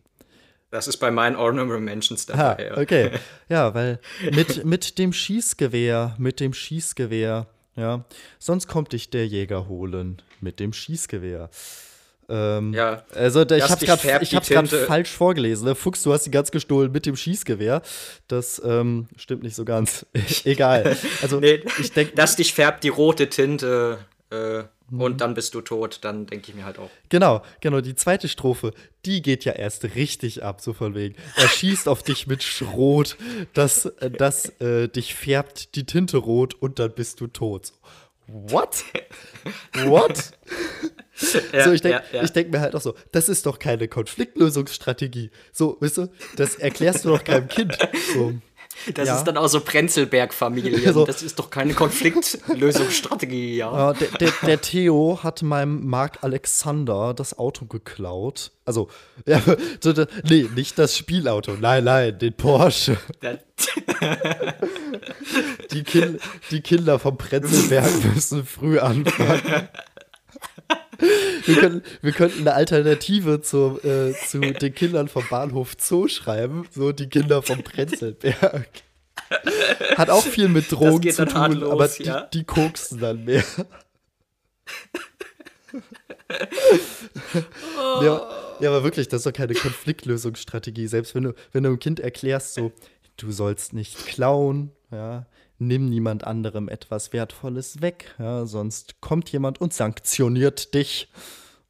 [0.71, 2.71] Das ist bei meinen Honorable Mentions dabei.
[2.71, 3.11] Ah, okay.
[3.49, 3.99] ja, weil
[4.31, 8.05] mit, mit dem Schießgewehr, mit dem Schießgewehr, ja,
[8.39, 11.49] sonst kommt dich der Jäger holen mit dem Schießgewehr.
[12.29, 13.03] Ähm, ja.
[13.13, 13.85] Also ich habe
[14.21, 15.67] es gerade falsch vorgelesen.
[15.67, 15.75] Ne?
[15.75, 17.81] Fuchs, du hast die Gans gestohlen mit dem Schießgewehr.
[18.27, 20.05] Das ähm, stimmt nicht so ganz.
[20.43, 20.95] Egal.
[21.21, 23.99] Also nee, ich denke, dass dich färbt die rote Tinte.
[24.29, 25.01] Äh, Mhm.
[25.01, 26.89] Und dann bist du tot, dann denke ich mir halt auch.
[27.09, 27.81] Genau, genau.
[27.81, 28.73] Die zweite Strophe,
[29.05, 31.15] die geht ja erst richtig ab, so von wegen.
[31.35, 33.17] Er schießt auf dich mit Schrot,
[33.53, 37.73] das, äh, das äh, dich färbt die Tinte rot und dann bist du tot.
[38.27, 38.83] What?
[39.85, 40.31] What?
[41.53, 42.27] Ja, so, ich denke ja, ja.
[42.27, 45.31] denk mir halt auch so, das ist doch keine Konfliktlösungsstrategie.
[45.53, 47.77] So, weißt du, das erklärst du doch keinem Kind.
[48.13, 48.33] So.
[48.93, 49.17] Das Ja.
[49.17, 50.75] ist dann auch so Prenzlberg-Familie.
[50.95, 51.05] So.
[51.05, 53.71] Das ist doch keine Konfliktlösungsstrategie, ja.
[53.71, 58.51] Ja, der, der, der Theo hat meinem Mark Alexander das Auto geklaut.
[58.65, 58.89] Also,
[59.25, 59.41] ja,
[60.29, 61.53] nee, nicht das Spielauto.
[61.59, 62.97] Nein, nein, den Porsche.
[65.71, 66.19] Die, Kin
[66.51, 69.69] die Kinder vom Prenzlberg müssen früh anfangen.
[71.45, 76.67] Wir, können, wir könnten eine Alternative zu, äh, zu den Kindern vom Bahnhof Zoo schreiben.
[76.71, 78.67] So die Kinder vom Prenzlberg.
[79.97, 82.21] Hat auch viel mit Drogen zu tun, los, aber die, ja.
[82.21, 83.43] die koksen dann mehr.
[88.01, 88.29] ja,
[88.59, 90.87] ja, aber wirklich, das ist doch keine Konfliktlösungsstrategie.
[90.87, 92.71] Selbst wenn du, wenn du einem Kind erklärst, so,
[93.17, 95.25] du sollst nicht klauen, ja,
[95.57, 101.09] nimm niemand anderem etwas Wertvolles weg, ja, sonst kommt jemand und sanktioniert dich.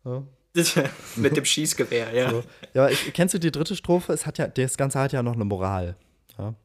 [1.15, 2.29] Mit dem Schießgewehr, ja.
[2.29, 2.43] So.
[2.73, 4.13] Ja, ich, kennst du die dritte Strophe?
[4.13, 5.95] Es hat ja, das Ganze hat ja noch eine Moral.
[6.37, 6.55] Ja.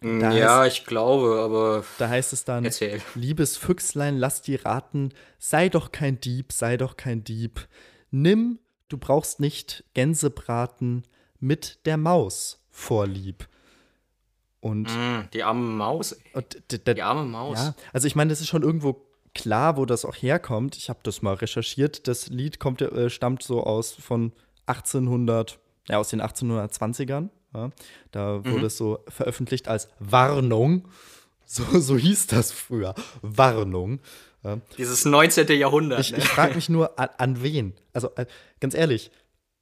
[0.00, 3.00] Da ja, ich glaube, aber Da heißt es dann, Erzähl.
[3.14, 7.66] liebes Füchslein, lass die raten, sei doch kein Dieb, sei doch kein Dieb.
[8.10, 11.02] Nimm, du brauchst nicht Gänsebraten
[11.40, 13.48] mit der Maus vorlieb.
[14.66, 16.16] Und, Mm, die arme Maus,
[16.70, 17.58] Die arme Maus.
[17.58, 20.76] ja, also ich meine, das ist schon irgendwo klar, wo das auch herkommt.
[20.76, 22.08] Ich habe das mal recherchiert.
[22.08, 24.32] Das Lied kommt, äh, stammt so aus von
[24.66, 27.30] 1800, ja, aus den 1820ern.
[27.54, 27.70] Ja.
[28.10, 28.50] Da Mhm.
[28.50, 30.88] wurde es so veröffentlicht als Warnung.
[31.48, 32.92] So, so hieß das früher.
[33.22, 34.00] Warnung.
[34.42, 34.58] Ja.
[34.78, 35.46] Dieses 19.
[35.56, 36.00] Jahrhundert.
[36.00, 36.18] Ich, ne?
[36.18, 37.74] ich frage mich nur, an, an wen?
[37.92, 38.26] Also, äh,
[38.58, 39.12] ganz ehrlich,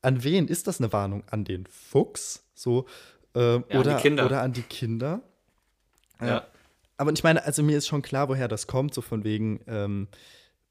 [0.00, 1.24] an wen ist das eine Warnung?
[1.30, 2.42] An den Fuchs?
[2.54, 2.86] So,
[3.34, 4.26] äh, an die oder, Kinder.
[4.26, 5.20] oder an die Kinder?
[6.20, 6.46] ja.
[6.96, 10.06] Aber ich meine, also mir ist schon klar, woher das kommt, so von wegen, ähm,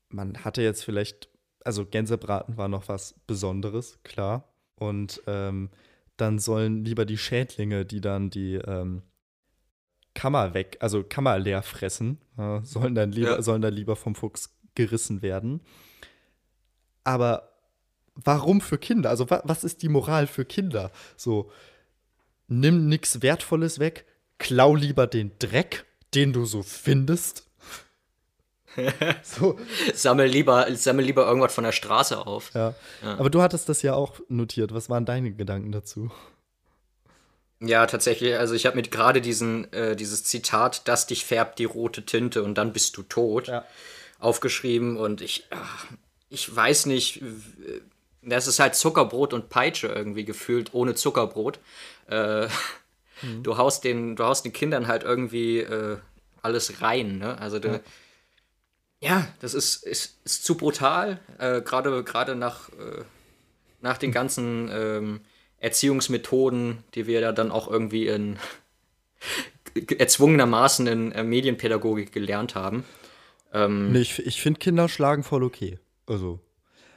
[0.08, 1.28] man hatte jetzt vielleicht,
[1.65, 4.47] also Gänsebraten war noch was Besonderes, klar.
[4.76, 5.69] Und ähm,
[6.15, 9.02] dann sollen lieber die Schädlinge, die dann die ähm,
[10.15, 13.41] Kammer weg, also Kammer leer fressen, äh, sollen, dann lieber, Ja.
[13.41, 15.60] sollen dann lieber vom Fuchs gerissen werden.
[17.04, 17.49] Aber
[18.15, 19.10] warum für Kinder?
[19.10, 20.91] Also wa was ist die Moral für Kinder?
[21.17, 21.52] So,
[22.47, 24.06] nimm nichts Wertvolles weg,
[24.38, 27.47] klau lieber den Dreck, den du so findest.
[29.23, 29.60] so,
[29.93, 32.51] Sammel, lieber, sammel lieber irgendwas von der Straße auf.
[32.56, 32.73] ja.
[33.03, 34.73] Aber du hattest das ja auch notiert.
[34.73, 36.10] Was waren deine Gedanken dazu?
[37.60, 38.36] Ja, tatsächlich.
[38.38, 42.43] Also ich habe mir gerade diesen, äh, dieses Zitat, dass dich färbt die rote Tinte
[42.43, 43.63] und dann bist du tot, Ja.
[44.19, 44.97] aufgeschrieben.
[44.97, 45.86] Und ich, ach,
[46.29, 47.21] ich weiß nicht,
[48.25, 51.59] das ist halt Zuckerbrot und Peitsche irgendwie gefühlt, ohne Zuckerbrot.
[52.07, 52.47] Äh,
[53.43, 55.97] Du haust den, du haust den Kindern halt irgendwie äh,
[56.41, 57.38] alles rein, ne?
[57.39, 57.81] Also du,
[59.01, 59.27] ja.
[59.39, 63.03] das ist, ist, ist zu brutal, äh, gerade nach, äh,
[63.81, 65.21] nach den ganzen ähm,
[65.57, 68.38] Erziehungsmethoden, die wir ja dann auch irgendwie in
[69.97, 72.83] erzwungenermaßen in äh, Medienpädagogik gelernt haben.
[73.91, 75.79] Nee, ich, ich finde Kinder schlagen voll okay.
[76.05, 76.39] Also,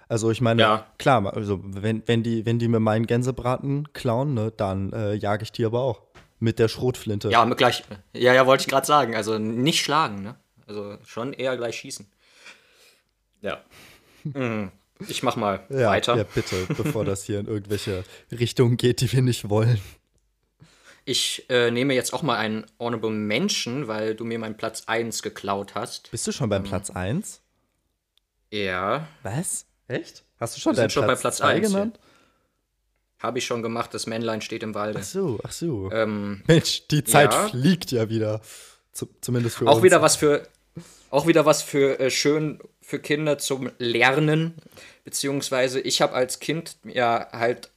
[0.08, 0.86] also ich meine, Ja.
[0.98, 5.42] klar, also wenn, wenn, die, wenn die mir meinen Gänsebraten klauen, ne, dann äh, jage
[5.44, 6.02] ich die aber auch.
[6.38, 7.30] Mit der Schrotflinte.
[7.30, 7.82] Ja, mit gleich.
[8.12, 9.14] Ja, ja, wollte ich gerade sagen.
[9.16, 10.34] Also nicht schlagen, ne?
[10.66, 12.06] Also schon eher gleich schießen.
[13.40, 13.62] Ja.
[14.24, 14.70] Mhm.
[15.08, 16.14] Ich mach mal ja, weiter.
[16.16, 19.80] ja, bitte, bevor das hier in irgendwelche Richtungen geht, die wir nicht wollen.
[21.06, 25.22] Ich äh, nehme jetzt auch mal einen Honorable Mention, weil du mir meinen Platz 1
[25.22, 26.10] geklaut hast.
[26.10, 27.40] Bist du schon beim Platz 1?
[28.50, 29.64] Ja, Was?
[29.88, 30.24] Echt?
[30.38, 31.98] Hast du schon Wir sind schon bei Platz zwei eins, genannt?
[33.18, 33.94] habe ich schon gemacht.
[33.94, 34.98] Das Männlein steht im Walde.
[35.00, 35.90] Ach so, ach so.
[35.92, 37.48] Ähm, Mensch, die Zeit ja.
[37.48, 38.40] fliegt ja wieder.
[38.92, 39.84] Zu, zumindest für auch uns.
[39.84, 40.48] wieder was für
[41.10, 44.54] auch wieder was für äh, schön für Kinder zum Lernen
[45.04, 47.70] beziehungsweise ich habe als Kind ja halt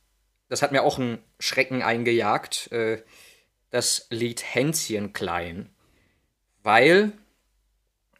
[0.48, 3.04] das hat mir auch einen Schrecken eingejagt äh,
[3.69, 5.69] das Lied Hänschen klein
[6.63, 7.12] weil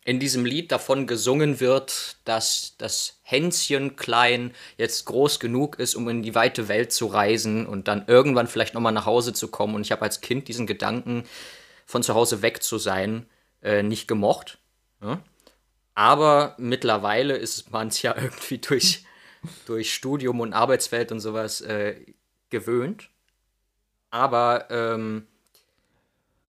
[0.06, 6.08] in diesem Lied davon gesungen wird, dass das Hänschen klein jetzt groß genug ist, um
[6.10, 9.76] in die weite Welt zu reisen und dann irgendwann vielleicht nochmal nach Hause zu kommen.
[9.76, 11.26] Und ich habe als Kind diesen Gedanken,
[11.86, 13.26] von zu Hause weg zu sein,
[13.62, 14.60] äh, nicht gemocht.
[15.02, 15.22] Ja?
[15.96, 19.04] Aber mittlerweile ist man es ja irgendwie durch,
[19.66, 22.06] durch Studium und Arbeitswelt und sowas äh,
[22.50, 23.10] gewöhnt.
[24.12, 25.28] Aber ähm,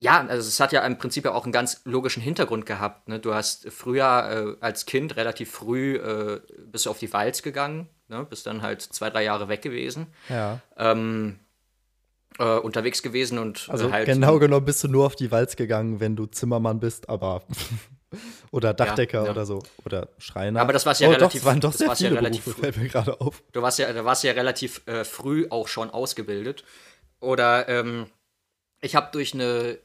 [0.03, 3.09] ja, also es hat ja im Prinzip ja auch einen ganz logischen Hintergrund gehabt.
[3.09, 3.19] Ne?
[3.21, 8.25] Du hast früher äh, als Kind relativ früh äh, bist auf die Walz gegangen, ne?
[8.29, 10.61] bist dann halt zwei, drei Jahre weg gewesen, Ja.
[10.79, 11.39] ähm,
[12.39, 15.57] äh, unterwegs gewesen und Also äh, halt genau genommen bist du nur auf die Walz
[15.57, 17.43] gegangen, wenn du Zimmermann bist, aber
[18.53, 19.31] oder Dachdecker ja.
[19.31, 20.61] oder so oder Schreiner.
[20.63, 22.45] Aber das war's ja oh, relativ- Doch, waren doch das sehr war's ja viele relativ
[22.45, 22.73] Berufe, früh.
[22.73, 23.43] fällt mir gerade auf.
[23.53, 26.65] du warst ja, da warst ja relativ äh, früh auch schon ausgebildet.
[27.21, 28.07] Oder ähm,
[28.81, 29.79] ich habe durch eine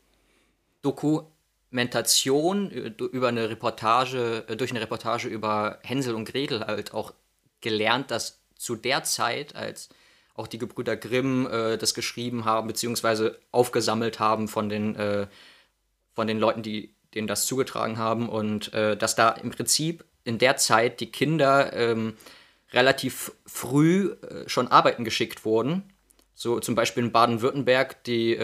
[0.86, 7.14] Dokumentation äh, über eine Reportage, äh, durch eine Reportage über Hänsel und Gretel halt auch
[7.62, 9.90] gelernt, dass zu der Zeit, als
[10.36, 15.28] auch die Gebrüder Grimm äh, das geschrieben haben, beziehungsweise aufgesammelt haben von den, äh,
[16.14, 20.38] von den Leuten, die denen das zugetragen haben, und äh, dass da im Prinzip in
[20.38, 22.18] der Zeit die Kinder ähm,
[22.74, 25.84] relativ früh äh, schon arbeiten geschickt wurden.
[26.34, 28.36] So zum Beispiel in Baden-Württemberg, die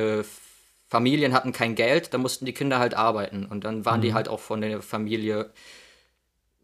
[0.91, 3.45] Familien hatten kein Geld, da mussten die Kinder halt arbeiten.
[3.45, 4.03] Und dann waren mhm.
[4.03, 5.49] die halt auch von der Familie,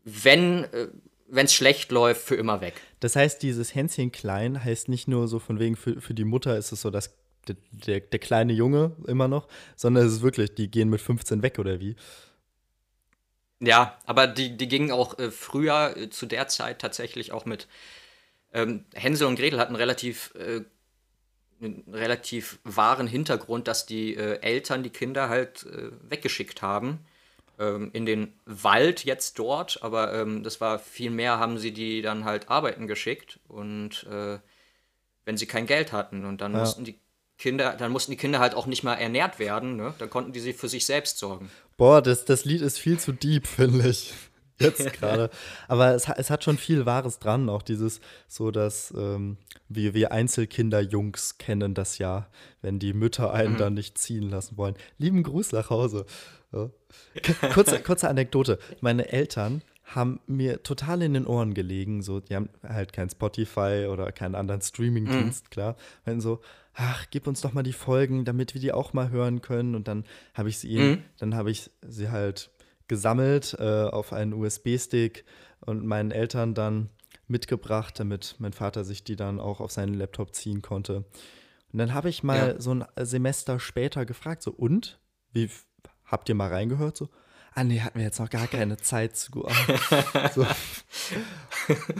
[0.03, 0.89] wenn äh,
[1.33, 2.73] es schlecht läuft, für immer weg.
[2.99, 6.57] Das heißt, dieses Hänschen klein heißt nicht nur so von wegen für, für die Mutter
[6.57, 7.15] ist es so, dass
[7.47, 9.47] der, der, der kleine Junge immer noch,
[9.77, 11.95] sondern es ist wirklich, die gehen mit 15 weg oder wie?
[13.61, 17.69] Ja, aber die, die gingen auch äh, früher äh, zu der Zeit tatsächlich auch mit
[18.53, 20.65] ähm, Hänsel und Gretel hatten relativ äh,
[21.61, 26.99] relativ wahren Hintergrund, dass die äh, Eltern die Kinder halt äh, weggeschickt haben
[27.59, 32.01] ähm, in den Wald jetzt dort, aber ähm, das war viel mehr, haben sie die
[32.01, 34.39] dann halt arbeiten geschickt und äh,
[35.25, 36.59] wenn sie kein Geld hatten und dann ja.
[36.59, 36.99] mussten die
[37.37, 39.93] Kinder, dann mussten die Kinder halt auch nicht mal ernährt werden, ne?
[39.99, 41.51] Dann konnten die sich für sich selbst sorgen.
[41.75, 44.13] Boah, das, das Lied ist viel zu deep, finde ich.
[44.61, 45.29] Jetzt gerade.
[45.67, 49.37] Aber es, es hat schon viel Wahres dran, auch dieses, so dass ähm,
[49.69, 52.27] wir, wir Einzelkinder-Jungs kennen das ja,
[52.61, 53.57] wenn die Mütter einen mhm.
[53.57, 54.75] dann nicht ziehen lassen wollen.
[54.97, 56.05] Lieben Gruß nach Hause.
[56.51, 56.69] Ja.
[57.53, 58.57] Kurze, kurze Anekdote.
[58.81, 62.01] Meine Eltern haben mir total in den Ohren gelegen.
[62.01, 65.49] So, die haben halt kein Spotify oder keinen anderen Streaming-Dienst, mhm.
[65.49, 65.75] klar.
[66.03, 66.41] Wenn so,
[66.73, 69.75] ach, gib uns doch mal die Folgen, damit wir die auch mal hören können.
[69.75, 70.03] Und dann
[70.33, 71.03] habe ich sie ihnen, mhm.
[71.19, 72.49] dann habe ich sie halt
[72.87, 75.25] gesammelt äh, auf einen USB-Stick
[75.61, 76.89] und meinen Eltern dann
[77.27, 81.05] mitgebracht, damit mein Vater sich die dann auch auf seinen Laptop ziehen konnte.
[81.73, 82.61] Und dann habe ich mal ja.
[82.61, 84.99] so ein Semester später gefragt, so, und?
[85.33, 85.49] Wie
[86.05, 86.95] habt ihr mal reingehört?
[86.95, 87.09] So,
[87.53, 89.45] ah nee, hatten wir jetzt noch gar keine Zeit zu.
[90.33, 90.47] so,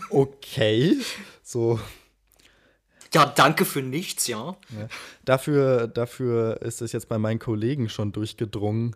[0.09, 0.95] okay,
[1.43, 1.79] so,
[3.13, 4.55] ja, danke für nichts, ja.
[4.69, 4.87] ja.
[5.25, 8.95] Dafür, dafür ist es jetzt bei meinen Kollegen schon durchgedrungen.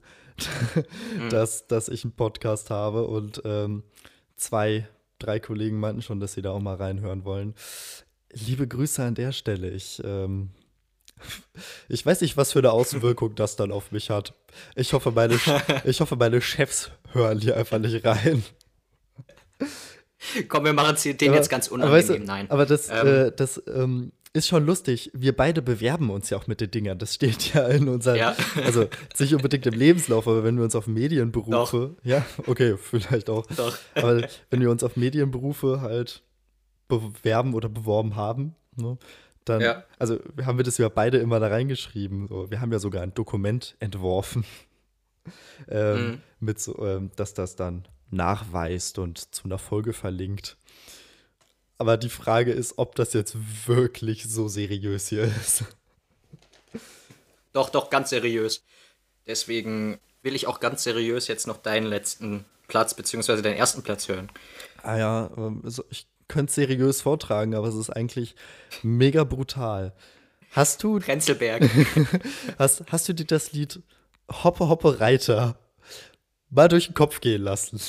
[1.29, 3.84] Dass, dass ich einen Podcast habe und ähm,
[4.36, 4.88] zwei,
[5.19, 7.55] drei Kollegen meinten schon, dass sie da auch mal reinhören wollen.
[8.34, 9.69] Liebe Grüße an der Stelle.
[9.69, 10.51] Ich, ähm,
[11.89, 14.34] ich weiß nicht, was für eine Auswirkung das dann auf mich hat.
[14.75, 15.39] Ich hoffe, meine,
[15.86, 18.43] ich hoffe, meine Chefs hören hier einfach nicht rein.
[20.47, 21.99] Komm, wir machen den aber, jetzt ganz unangenehm.
[21.99, 22.49] Weißt du, Nein.
[22.49, 23.07] Aber das, ähm.
[23.07, 25.11] äh, das ähm, ist schon lustig.
[25.13, 26.97] Wir beide bewerben uns ja auch mit den Dingern.
[26.97, 28.36] Das steht ja in unseren, ja.
[28.63, 28.88] also
[29.19, 32.05] nicht unbedingt im Lebenslauf, aber wenn wir uns auf Medienberufe, Doch.
[32.05, 33.45] ja, okay, vielleicht auch.
[33.47, 33.77] Doch.
[33.95, 36.23] Aber wenn wir uns auf Medienberufe halt
[36.88, 38.97] bewerben oder beworben haben, ne,
[39.45, 39.84] dann, ja.
[39.97, 42.27] also haben wir das ja beide immer da reingeschrieben.
[42.27, 42.49] So.
[42.51, 44.45] Wir haben ja sogar ein Dokument entworfen,
[45.67, 46.21] ähm, mhm.
[46.39, 50.57] mit so, ähm, dass das dann nachweist und zu einer Folge verlinkt.
[51.82, 55.63] Aber die Frage ist, ob das jetzt wirklich so seriös hier ist.
[57.53, 58.63] Doch, doch, ganz seriös.
[59.25, 64.07] Deswegen will ich auch ganz seriös jetzt noch deinen letzten Platz, beziehungsweise deinen ersten Platz
[64.07, 64.29] hören.
[64.84, 68.36] Ah ja, ähm, ich könnte es seriös vortragen, aber es ist eigentlich
[68.84, 69.95] mega brutal.
[70.51, 70.99] Hast du.
[70.99, 71.67] Prenzlberg.
[72.59, 73.82] hast, hast du dir das Lied
[74.29, 75.57] Hoppe Hoppe Reiter
[76.51, 77.82] mal durch den Kopf gehen lassen.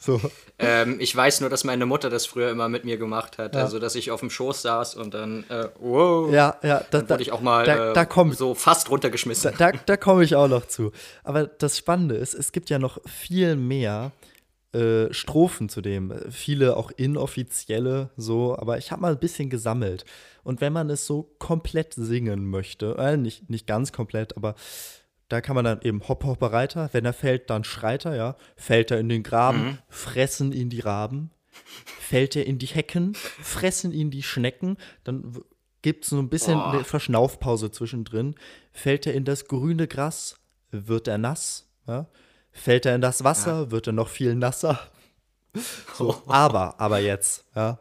[0.00, 0.20] So.
[0.58, 3.54] Ähm, ich weiß nur, dass meine Mutter das früher immer mit mir gemacht hat.
[3.54, 3.62] Ja.
[3.62, 6.32] Also, dass ich auf dem Schoß saß und dann, äh, wow.
[6.32, 6.80] Ja, ja.
[6.90, 9.54] Da, dann wurde ich auch mal da, da komm, so fast runtergeschmissen.
[9.58, 10.92] Da, da, da komme ich auch noch zu.
[11.24, 14.12] Aber das Spannende ist, es gibt ja noch viel mehr
[14.72, 16.12] äh, Strophen zu dem.
[16.30, 18.56] Viele auch inoffizielle, so.
[18.58, 20.04] Aber ich habe mal ein bisschen gesammelt.
[20.44, 24.54] Und wenn man es so komplett singen möchte, äh, nicht, nicht ganz komplett, aber
[25.28, 26.88] da kann man dann eben Hopp, Hoppe, Reiter.
[26.92, 28.36] Wenn er fällt, dann schreit er, ja.
[28.56, 29.78] Fällt er in den Graben, mhm.
[29.88, 31.30] fressen ihn die Raben.
[31.84, 34.78] Fällt er in die Hecken, fressen ihn die Schnecken.
[35.04, 35.38] Dann
[35.82, 36.64] gibt es so ein bisschen oh.
[36.64, 38.36] eine Verschnaufpause zwischendrin.
[38.72, 40.36] Fällt er in das grüne Gras,
[40.70, 41.68] wird er nass.
[41.86, 42.08] Ja.
[42.50, 43.70] Fällt er in das Wasser, ja.
[43.70, 44.78] wird er noch viel nasser.
[45.94, 47.80] So, aber, aber jetzt, ja.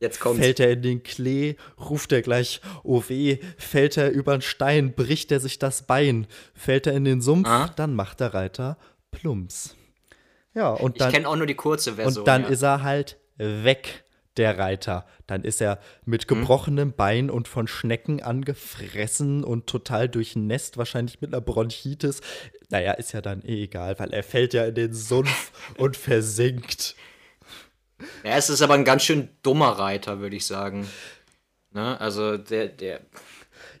[0.00, 0.40] Jetzt kommt's.
[0.40, 4.94] Fällt er in den Klee, ruft er gleich, oh weh, fällt er über den Stein,
[4.94, 7.70] bricht er sich das Bein, fällt er in den Sumpf, ah?
[7.74, 8.78] dann macht der Reiter
[9.10, 9.74] Plumps.
[10.54, 11.08] Ja, und dann.
[11.08, 12.22] Ich kenne auch nur die kurze Version.
[12.22, 12.48] Und dann ja.
[12.48, 14.04] ist er halt weg,
[14.38, 15.04] der Reiter.
[15.26, 16.40] Dann ist er mit hm?
[16.40, 16.92] gebrochenem.
[16.92, 22.20] Bein und von Schnecken angefressen und total durchnässt, wahrscheinlich mit einer Bronchitis.
[22.70, 26.94] Naja, ist ja dann eh egal, weil er fällt ja in den Sumpf und versinkt.
[28.24, 30.88] Ja, es ist aber ein ganz schön dummer Reiter, würde ich sagen.
[31.72, 32.00] Ne?
[32.00, 33.00] Also der, der.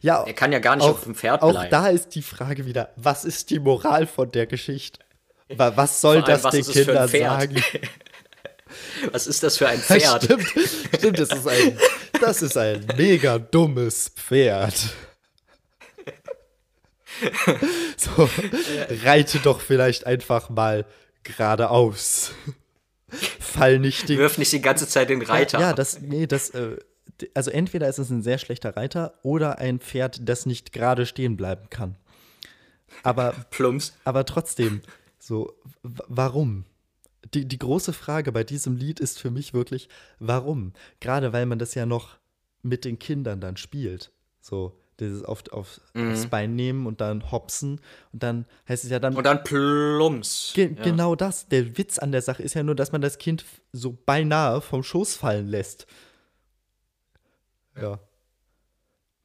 [0.00, 1.70] Ja, Er kann ja gar nicht auch, auf dem Pferd Auch bleiben.
[1.70, 5.00] da ist die Frage wieder, was ist die Moral von der Geschichte?
[5.48, 7.62] Wa- Was soll allem, das was den Kindern sagen?
[9.12, 10.24] Was ist das für ein Pferd?
[10.24, 10.46] Stimmt,
[10.98, 11.78] stimmt, das ist ein,
[12.20, 14.74] das ist ein mega dummes Pferd.
[17.96, 18.28] So,
[19.02, 20.84] reite doch vielleicht einfach mal
[21.24, 22.32] geradeaus.
[23.10, 25.60] Fall nicht den Wirf nicht die ganze Zeit den Reiter.
[25.60, 26.76] Ja, das, nee, das, äh,
[27.34, 31.36] also entweder ist es ein sehr schlechter Reiter oder ein Pferd, das nicht gerade stehen
[31.36, 31.96] bleiben kann.
[33.02, 33.94] Aber, Plumps.
[34.04, 34.82] aber trotzdem,
[35.18, 36.64] so, warum?
[37.34, 39.88] Die, die große Frage bei diesem Lied ist für mich wirklich,
[40.18, 40.72] warum?
[41.00, 42.16] Gerade weil man das ja noch
[42.62, 44.12] mit den Kindern dann spielt.
[44.40, 47.80] So, dieses auf, auf, aufs Bein nehmen und dann hopsen
[48.12, 50.52] und dann heißt es ja dann Und dann Plumps.
[50.54, 50.82] Ge ja.
[50.82, 51.48] Genau das.
[51.48, 54.82] Der Witz an der Sache ist ja nur, dass man das Kind so beinahe vom
[54.82, 55.86] Schoß fallen lässt.
[57.80, 58.00] Ja.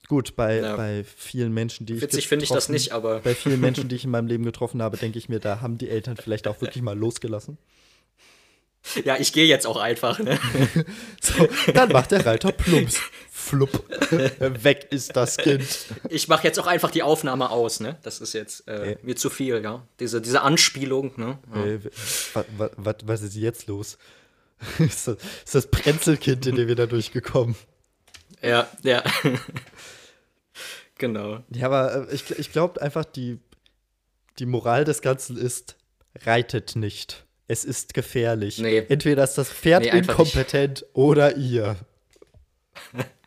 [0.07, 0.75] Gut, bei, Ja.
[0.75, 3.95] bei vielen Menschen, die ich Witzig finde ich das nicht, aber Bei vielen Menschen, die
[3.95, 6.61] ich in meinem Leben getroffen habe, denke ich mir, da haben die Eltern vielleicht auch
[6.61, 7.57] wirklich mal losgelassen.
[9.05, 10.19] ja, ich gehe jetzt auch einfach.
[10.19, 10.37] Ne?
[11.21, 12.99] So, dann macht der Reiter plumps.
[13.43, 13.83] Flupp.
[14.63, 15.65] Weg ist das Kind.
[16.09, 17.79] Ich mache jetzt auch einfach die Aufnahme aus.
[17.79, 17.97] Ne?
[18.03, 19.85] Das ist jetzt äh, mir zu viel, ja.
[19.99, 21.13] Diese, diese Anspielung.
[21.17, 21.37] Ne?
[21.53, 21.65] Ja.
[21.65, 21.79] Äh,
[22.33, 23.97] wa, wa, wa, was ist jetzt los?
[24.79, 27.55] ist, das, ist das Prenzelkind in dem wir da durchgekommen?
[28.41, 29.03] Ja, ja.
[30.97, 31.43] genau.
[31.49, 33.39] Ja, aber äh, ich, ich glaube einfach, die,
[34.39, 35.75] die Moral des Ganzen ist,
[36.25, 37.25] reitet nicht.
[37.47, 38.57] Es ist gefährlich.
[38.57, 38.85] Nee.
[38.87, 41.75] Entweder ist das Pferd Nee, inkompetent oder ihr.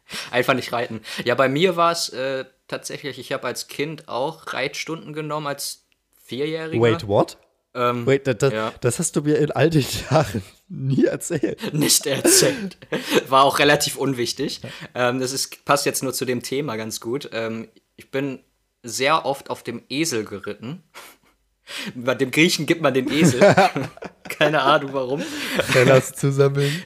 [0.30, 1.00] Einfach nicht reiten.
[1.24, 5.86] Ja, bei mir war es äh, tatsächlich, ich habe als Kind auch Reitstunden genommen, als
[6.24, 6.82] Vierjähriger.
[6.82, 7.38] Wait, what?
[7.74, 8.72] Ähm, Wait, das, das, ja.
[8.80, 11.72] das hast du mir in all den Jahren nie erzählt.
[11.74, 12.78] nicht erzählt.
[13.28, 14.62] War auch relativ unwichtig.
[14.94, 17.28] Ähm, das ist, passt jetzt nur zu dem Thema ganz gut.
[17.32, 18.40] Ähm, ich bin
[18.82, 20.82] sehr oft auf dem Esel geritten.
[21.94, 23.40] Bei dem Griechen gibt man den Esel.
[24.28, 25.20] Keine Ahnung warum.
[25.64, 26.84] Fellas zu sammeln.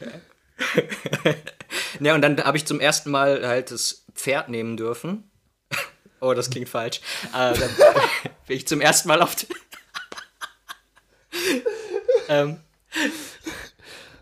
[2.01, 5.24] Ja, und dann habe ich zum ersten Mal halt das Pferd nehmen dürfen.
[6.22, 7.01] Oh, das klingt falsch.
[7.32, 7.70] Äh, dann
[8.46, 9.34] bin ich zum ersten Mal auf.
[12.28, 12.59] ähm,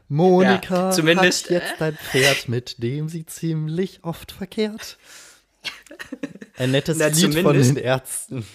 [0.09, 4.97] Monika Ja, zumindest- hat jetzt ein Pferd, mit dem sie ziemlich oft verkehrt.
[6.57, 8.47] Ein nettes Na, Lied von zumindest- den Ärzten.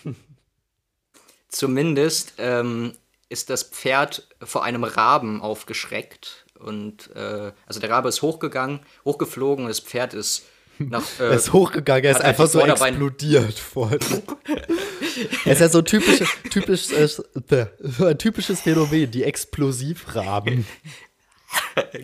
[1.50, 2.96] zumindest ähm,
[3.28, 6.43] ist das Pferd vor einem Raben aufgeschreckt.
[6.64, 10.44] Und äh, also der Rabe ist hochgegangen, hochgeflogen und das Pferd ist
[10.80, 11.04] nach.
[11.20, 13.92] Äh, Er ist hochgegangen, er ist hat einfach so explodiert vor.
[15.46, 17.68] er ist ja so typisch, typisch, äh,
[18.04, 20.66] ein typisches Phänomen, die Explosivraben.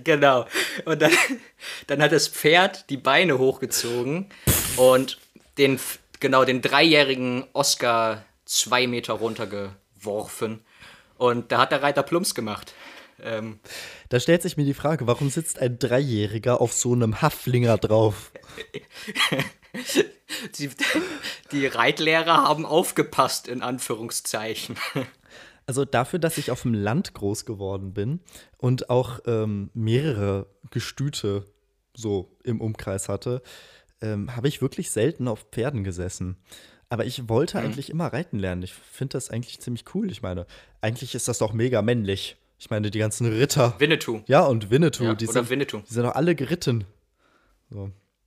[0.03, 0.45] Genau.
[0.85, 1.11] Und dann,
[1.87, 4.29] dann hat das Pferd die Beine hochgezogen
[4.77, 5.17] und
[5.57, 5.79] den,
[6.19, 10.63] genau, den dreijährigen Oscar zwei Meter runtergeworfen.
[11.17, 12.73] Und da hat der Reiter Plumps gemacht.
[13.23, 13.59] Ähm,
[14.09, 18.31] Da stellt sich mir die Frage, warum sitzt ein Dreijähriger auf so einem Haflinger drauf?
[20.57, 20.69] die,
[21.51, 24.77] die Reitlehrer haben aufgepasst, in Anführungszeichen.
[25.65, 28.21] Also dafür, dass ich auf dem Land groß geworden bin
[28.57, 31.45] und auch ähm, mehrere Gestüte
[31.95, 33.43] so im Umkreis hatte,
[34.01, 36.37] ähm, habe ich wirklich selten auf Pferden gesessen.
[36.89, 38.63] Aber ich wollte eigentlich immer reiten lernen.
[38.63, 40.09] Ich finde das eigentlich ziemlich cool.
[40.09, 40.47] Ich meine,
[40.81, 42.37] eigentlich ist das doch mega männlich.
[42.59, 43.73] Ich meine, die ganzen Ritter.
[43.79, 44.21] Winnetou.
[44.27, 45.79] Ja, und Winnetou, Ja, die, oder sind, Winnetou.
[45.87, 46.83] die sind doch alle geritten.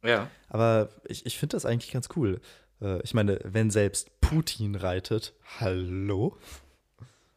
[0.02, 0.28] Ja.
[0.48, 2.40] Aber ich, ich finde das eigentlich ganz cool.
[2.80, 6.36] Äh, ich meine, wenn selbst Putin reitet, hallo?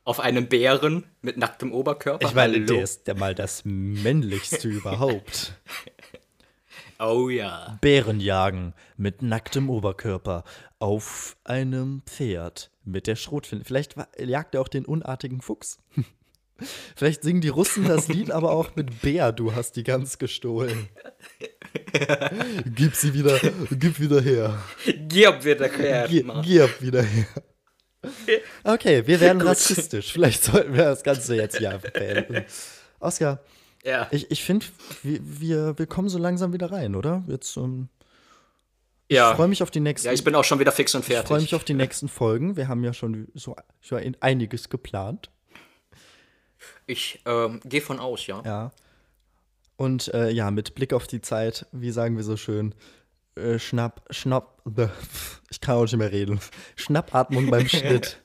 [0.05, 2.25] Auf einem Bären mit nacktem Oberkörper.
[2.27, 2.65] Ich meine, Hallo.
[2.67, 5.53] der ist ja mal das männlichste überhaupt.
[6.97, 7.77] Oh ja.
[7.81, 10.45] Bären jagen mit nacktem Oberkörper
[10.79, 13.65] auf einem Pferd mit der Schrotflinte.
[13.65, 15.79] Vielleicht jagt er auch den unartigen Fuchs.
[16.95, 20.87] Vielleicht singen die Russen das Lied aber auch mit Bär, du hast die Gans gestohlen.
[22.75, 23.39] Gib sie wieder,
[23.71, 24.57] gib wieder her.
[24.85, 26.09] Gib wird erklärt.
[26.09, 27.25] Gib, wieder her.
[28.63, 30.11] Okay, wir werden rassistisch.
[30.13, 32.45] Vielleicht sollten wir das Ganze jetzt hier einfach beenden.
[32.99, 33.39] Oskar,
[33.83, 34.07] Ja.
[34.11, 34.65] ich, ich finde,
[35.03, 37.23] wir, wir, wir kommen so langsam wieder rein, oder?
[37.27, 37.89] Jetzt, ähm,
[39.11, 39.31] ja.
[39.31, 40.07] ich freue mich auf die nächsten.
[40.07, 41.27] ja, ich bin auch schon wieder fix und Ich fertig.
[41.27, 42.55] freue mich auf die nächsten Folgen.
[42.55, 43.55] Wir haben ja schon so
[44.21, 45.31] einiges geplant.
[46.85, 48.41] Ich ähm, gehe von aus, ja.
[48.45, 48.71] Ja.
[49.77, 52.73] Und äh, ja, mit Blick auf die Zeit, wie sagen wir so schön,
[53.35, 54.61] äh, Schnapp, Schnapp,
[55.49, 56.39] ich kann auch nicht mehr reden.
[56.75, 58.19] Schnappatmung beim Schnitt.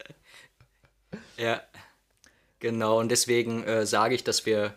[1.37, 1.61] Ja.
[2.61, 4.75] Genau, und deswegen äh, sage ich, dass wir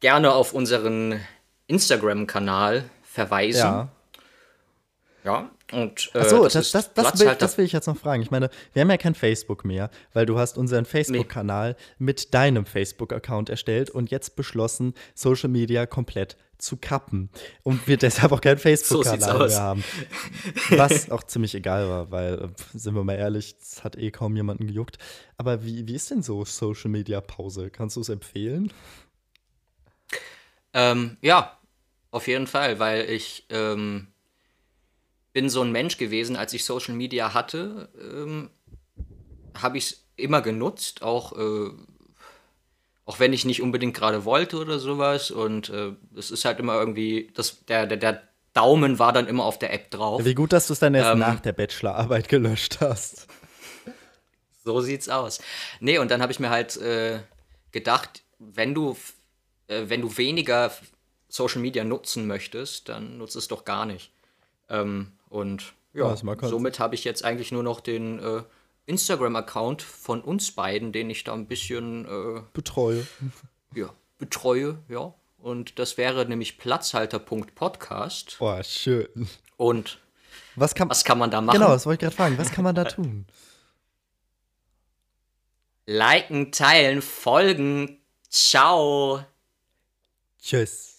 [0.00, 1.20] gerne auf unseren
[1.66, 3.58] Instagram-Kanal verweisen.
[3.58, 3.88] Ja.
[5.24, 8.22] Ja, Und, äh, Achso, das, das, das, das, will, das will ich jetzt noch fragen.
[8.22, 12.64] Ich meine, wir haben ja kein Facebook mehr, weil du hast unseren Facebook-Kanal mit deinem
[12.64, 17.28] Facebook-Account erstellt und jetzt beschlossen, Social Media komplett zu kappen.
[17.62, 19.50] Und wir deshalb auch keinen Facebook-Kanal aus.
[19.50, 19.84] mehr haben.
[20.70, 24.36] Was auch ziemlich egal war, weil, äh, sind wir mal ehrlich, es hat eh kaum
[24.36, 24.96] jemanden gejuckt.
[25.36, 27.70] Aber wie, wie ist denn so Social Media Pause?
[27.70, 28.72] Kannst du es empfehlen?
[30.72, 31.58] Ähm, ja,
[32.10, 34.08] auf jeden Fall, weil ich ähm,
[35.38, 38.50] bin so ein Mensch gewesen, als ich Social Media hatte, ähm,
[39.54, 41.70] habe ich es immer genutzt, auch, äh,
[43.04, 45.30] auch wenn ich nicht unbedingt gerade wollte oder sowas.
[45.30, 49.44] Und äh, es ist halt immer irgendwie, das, der, der, der Daumen war dann immer
[49.44, 50.24] auf der App drauf.
[50.24, 53.28] Wie gut, dass du es dann erst Ähm, nach der Bachelorarbeit gelöscht hast.
[54.64, 55.40] So sieht's aus.
[55.78, 57.20] Nee, und dann habe ich mir halt äh,
[57.70, 58.96] gedacht, wenn du,
[59.68, 60.72] äh, wenn du weniger
[61.28, 64.10] Social Media nutzen möchtest, dann nutze es doch gar nicht.
[64.68, 68.42] Ähm, und ja, halt- somit habe ich jetzt eigentlich nur noch den äh,
[68.86, 73.06] Instagram-Account von uns beiden, den ich da ein bisschen äh, Betreue.
[73.74, 75.12] ja, betreue, ja.
[75.38, 78.36] Und das wäre nämlich platzhalter.podcast.
[78.38, 79.08] Boah, schön.
[79.56, 80.00] Und
[80.56, 81.58] Was kann, was kann man da machen?
[81.58, 82.38] genau, das wollte ich gerade fragen.
[82.38, 83.26] Was kann man da tun?
[85.86, 88.00] Liken, teilen, folgen.
[88.28, 89.24] Ciao.
[90.42, 90.97] Tschüss.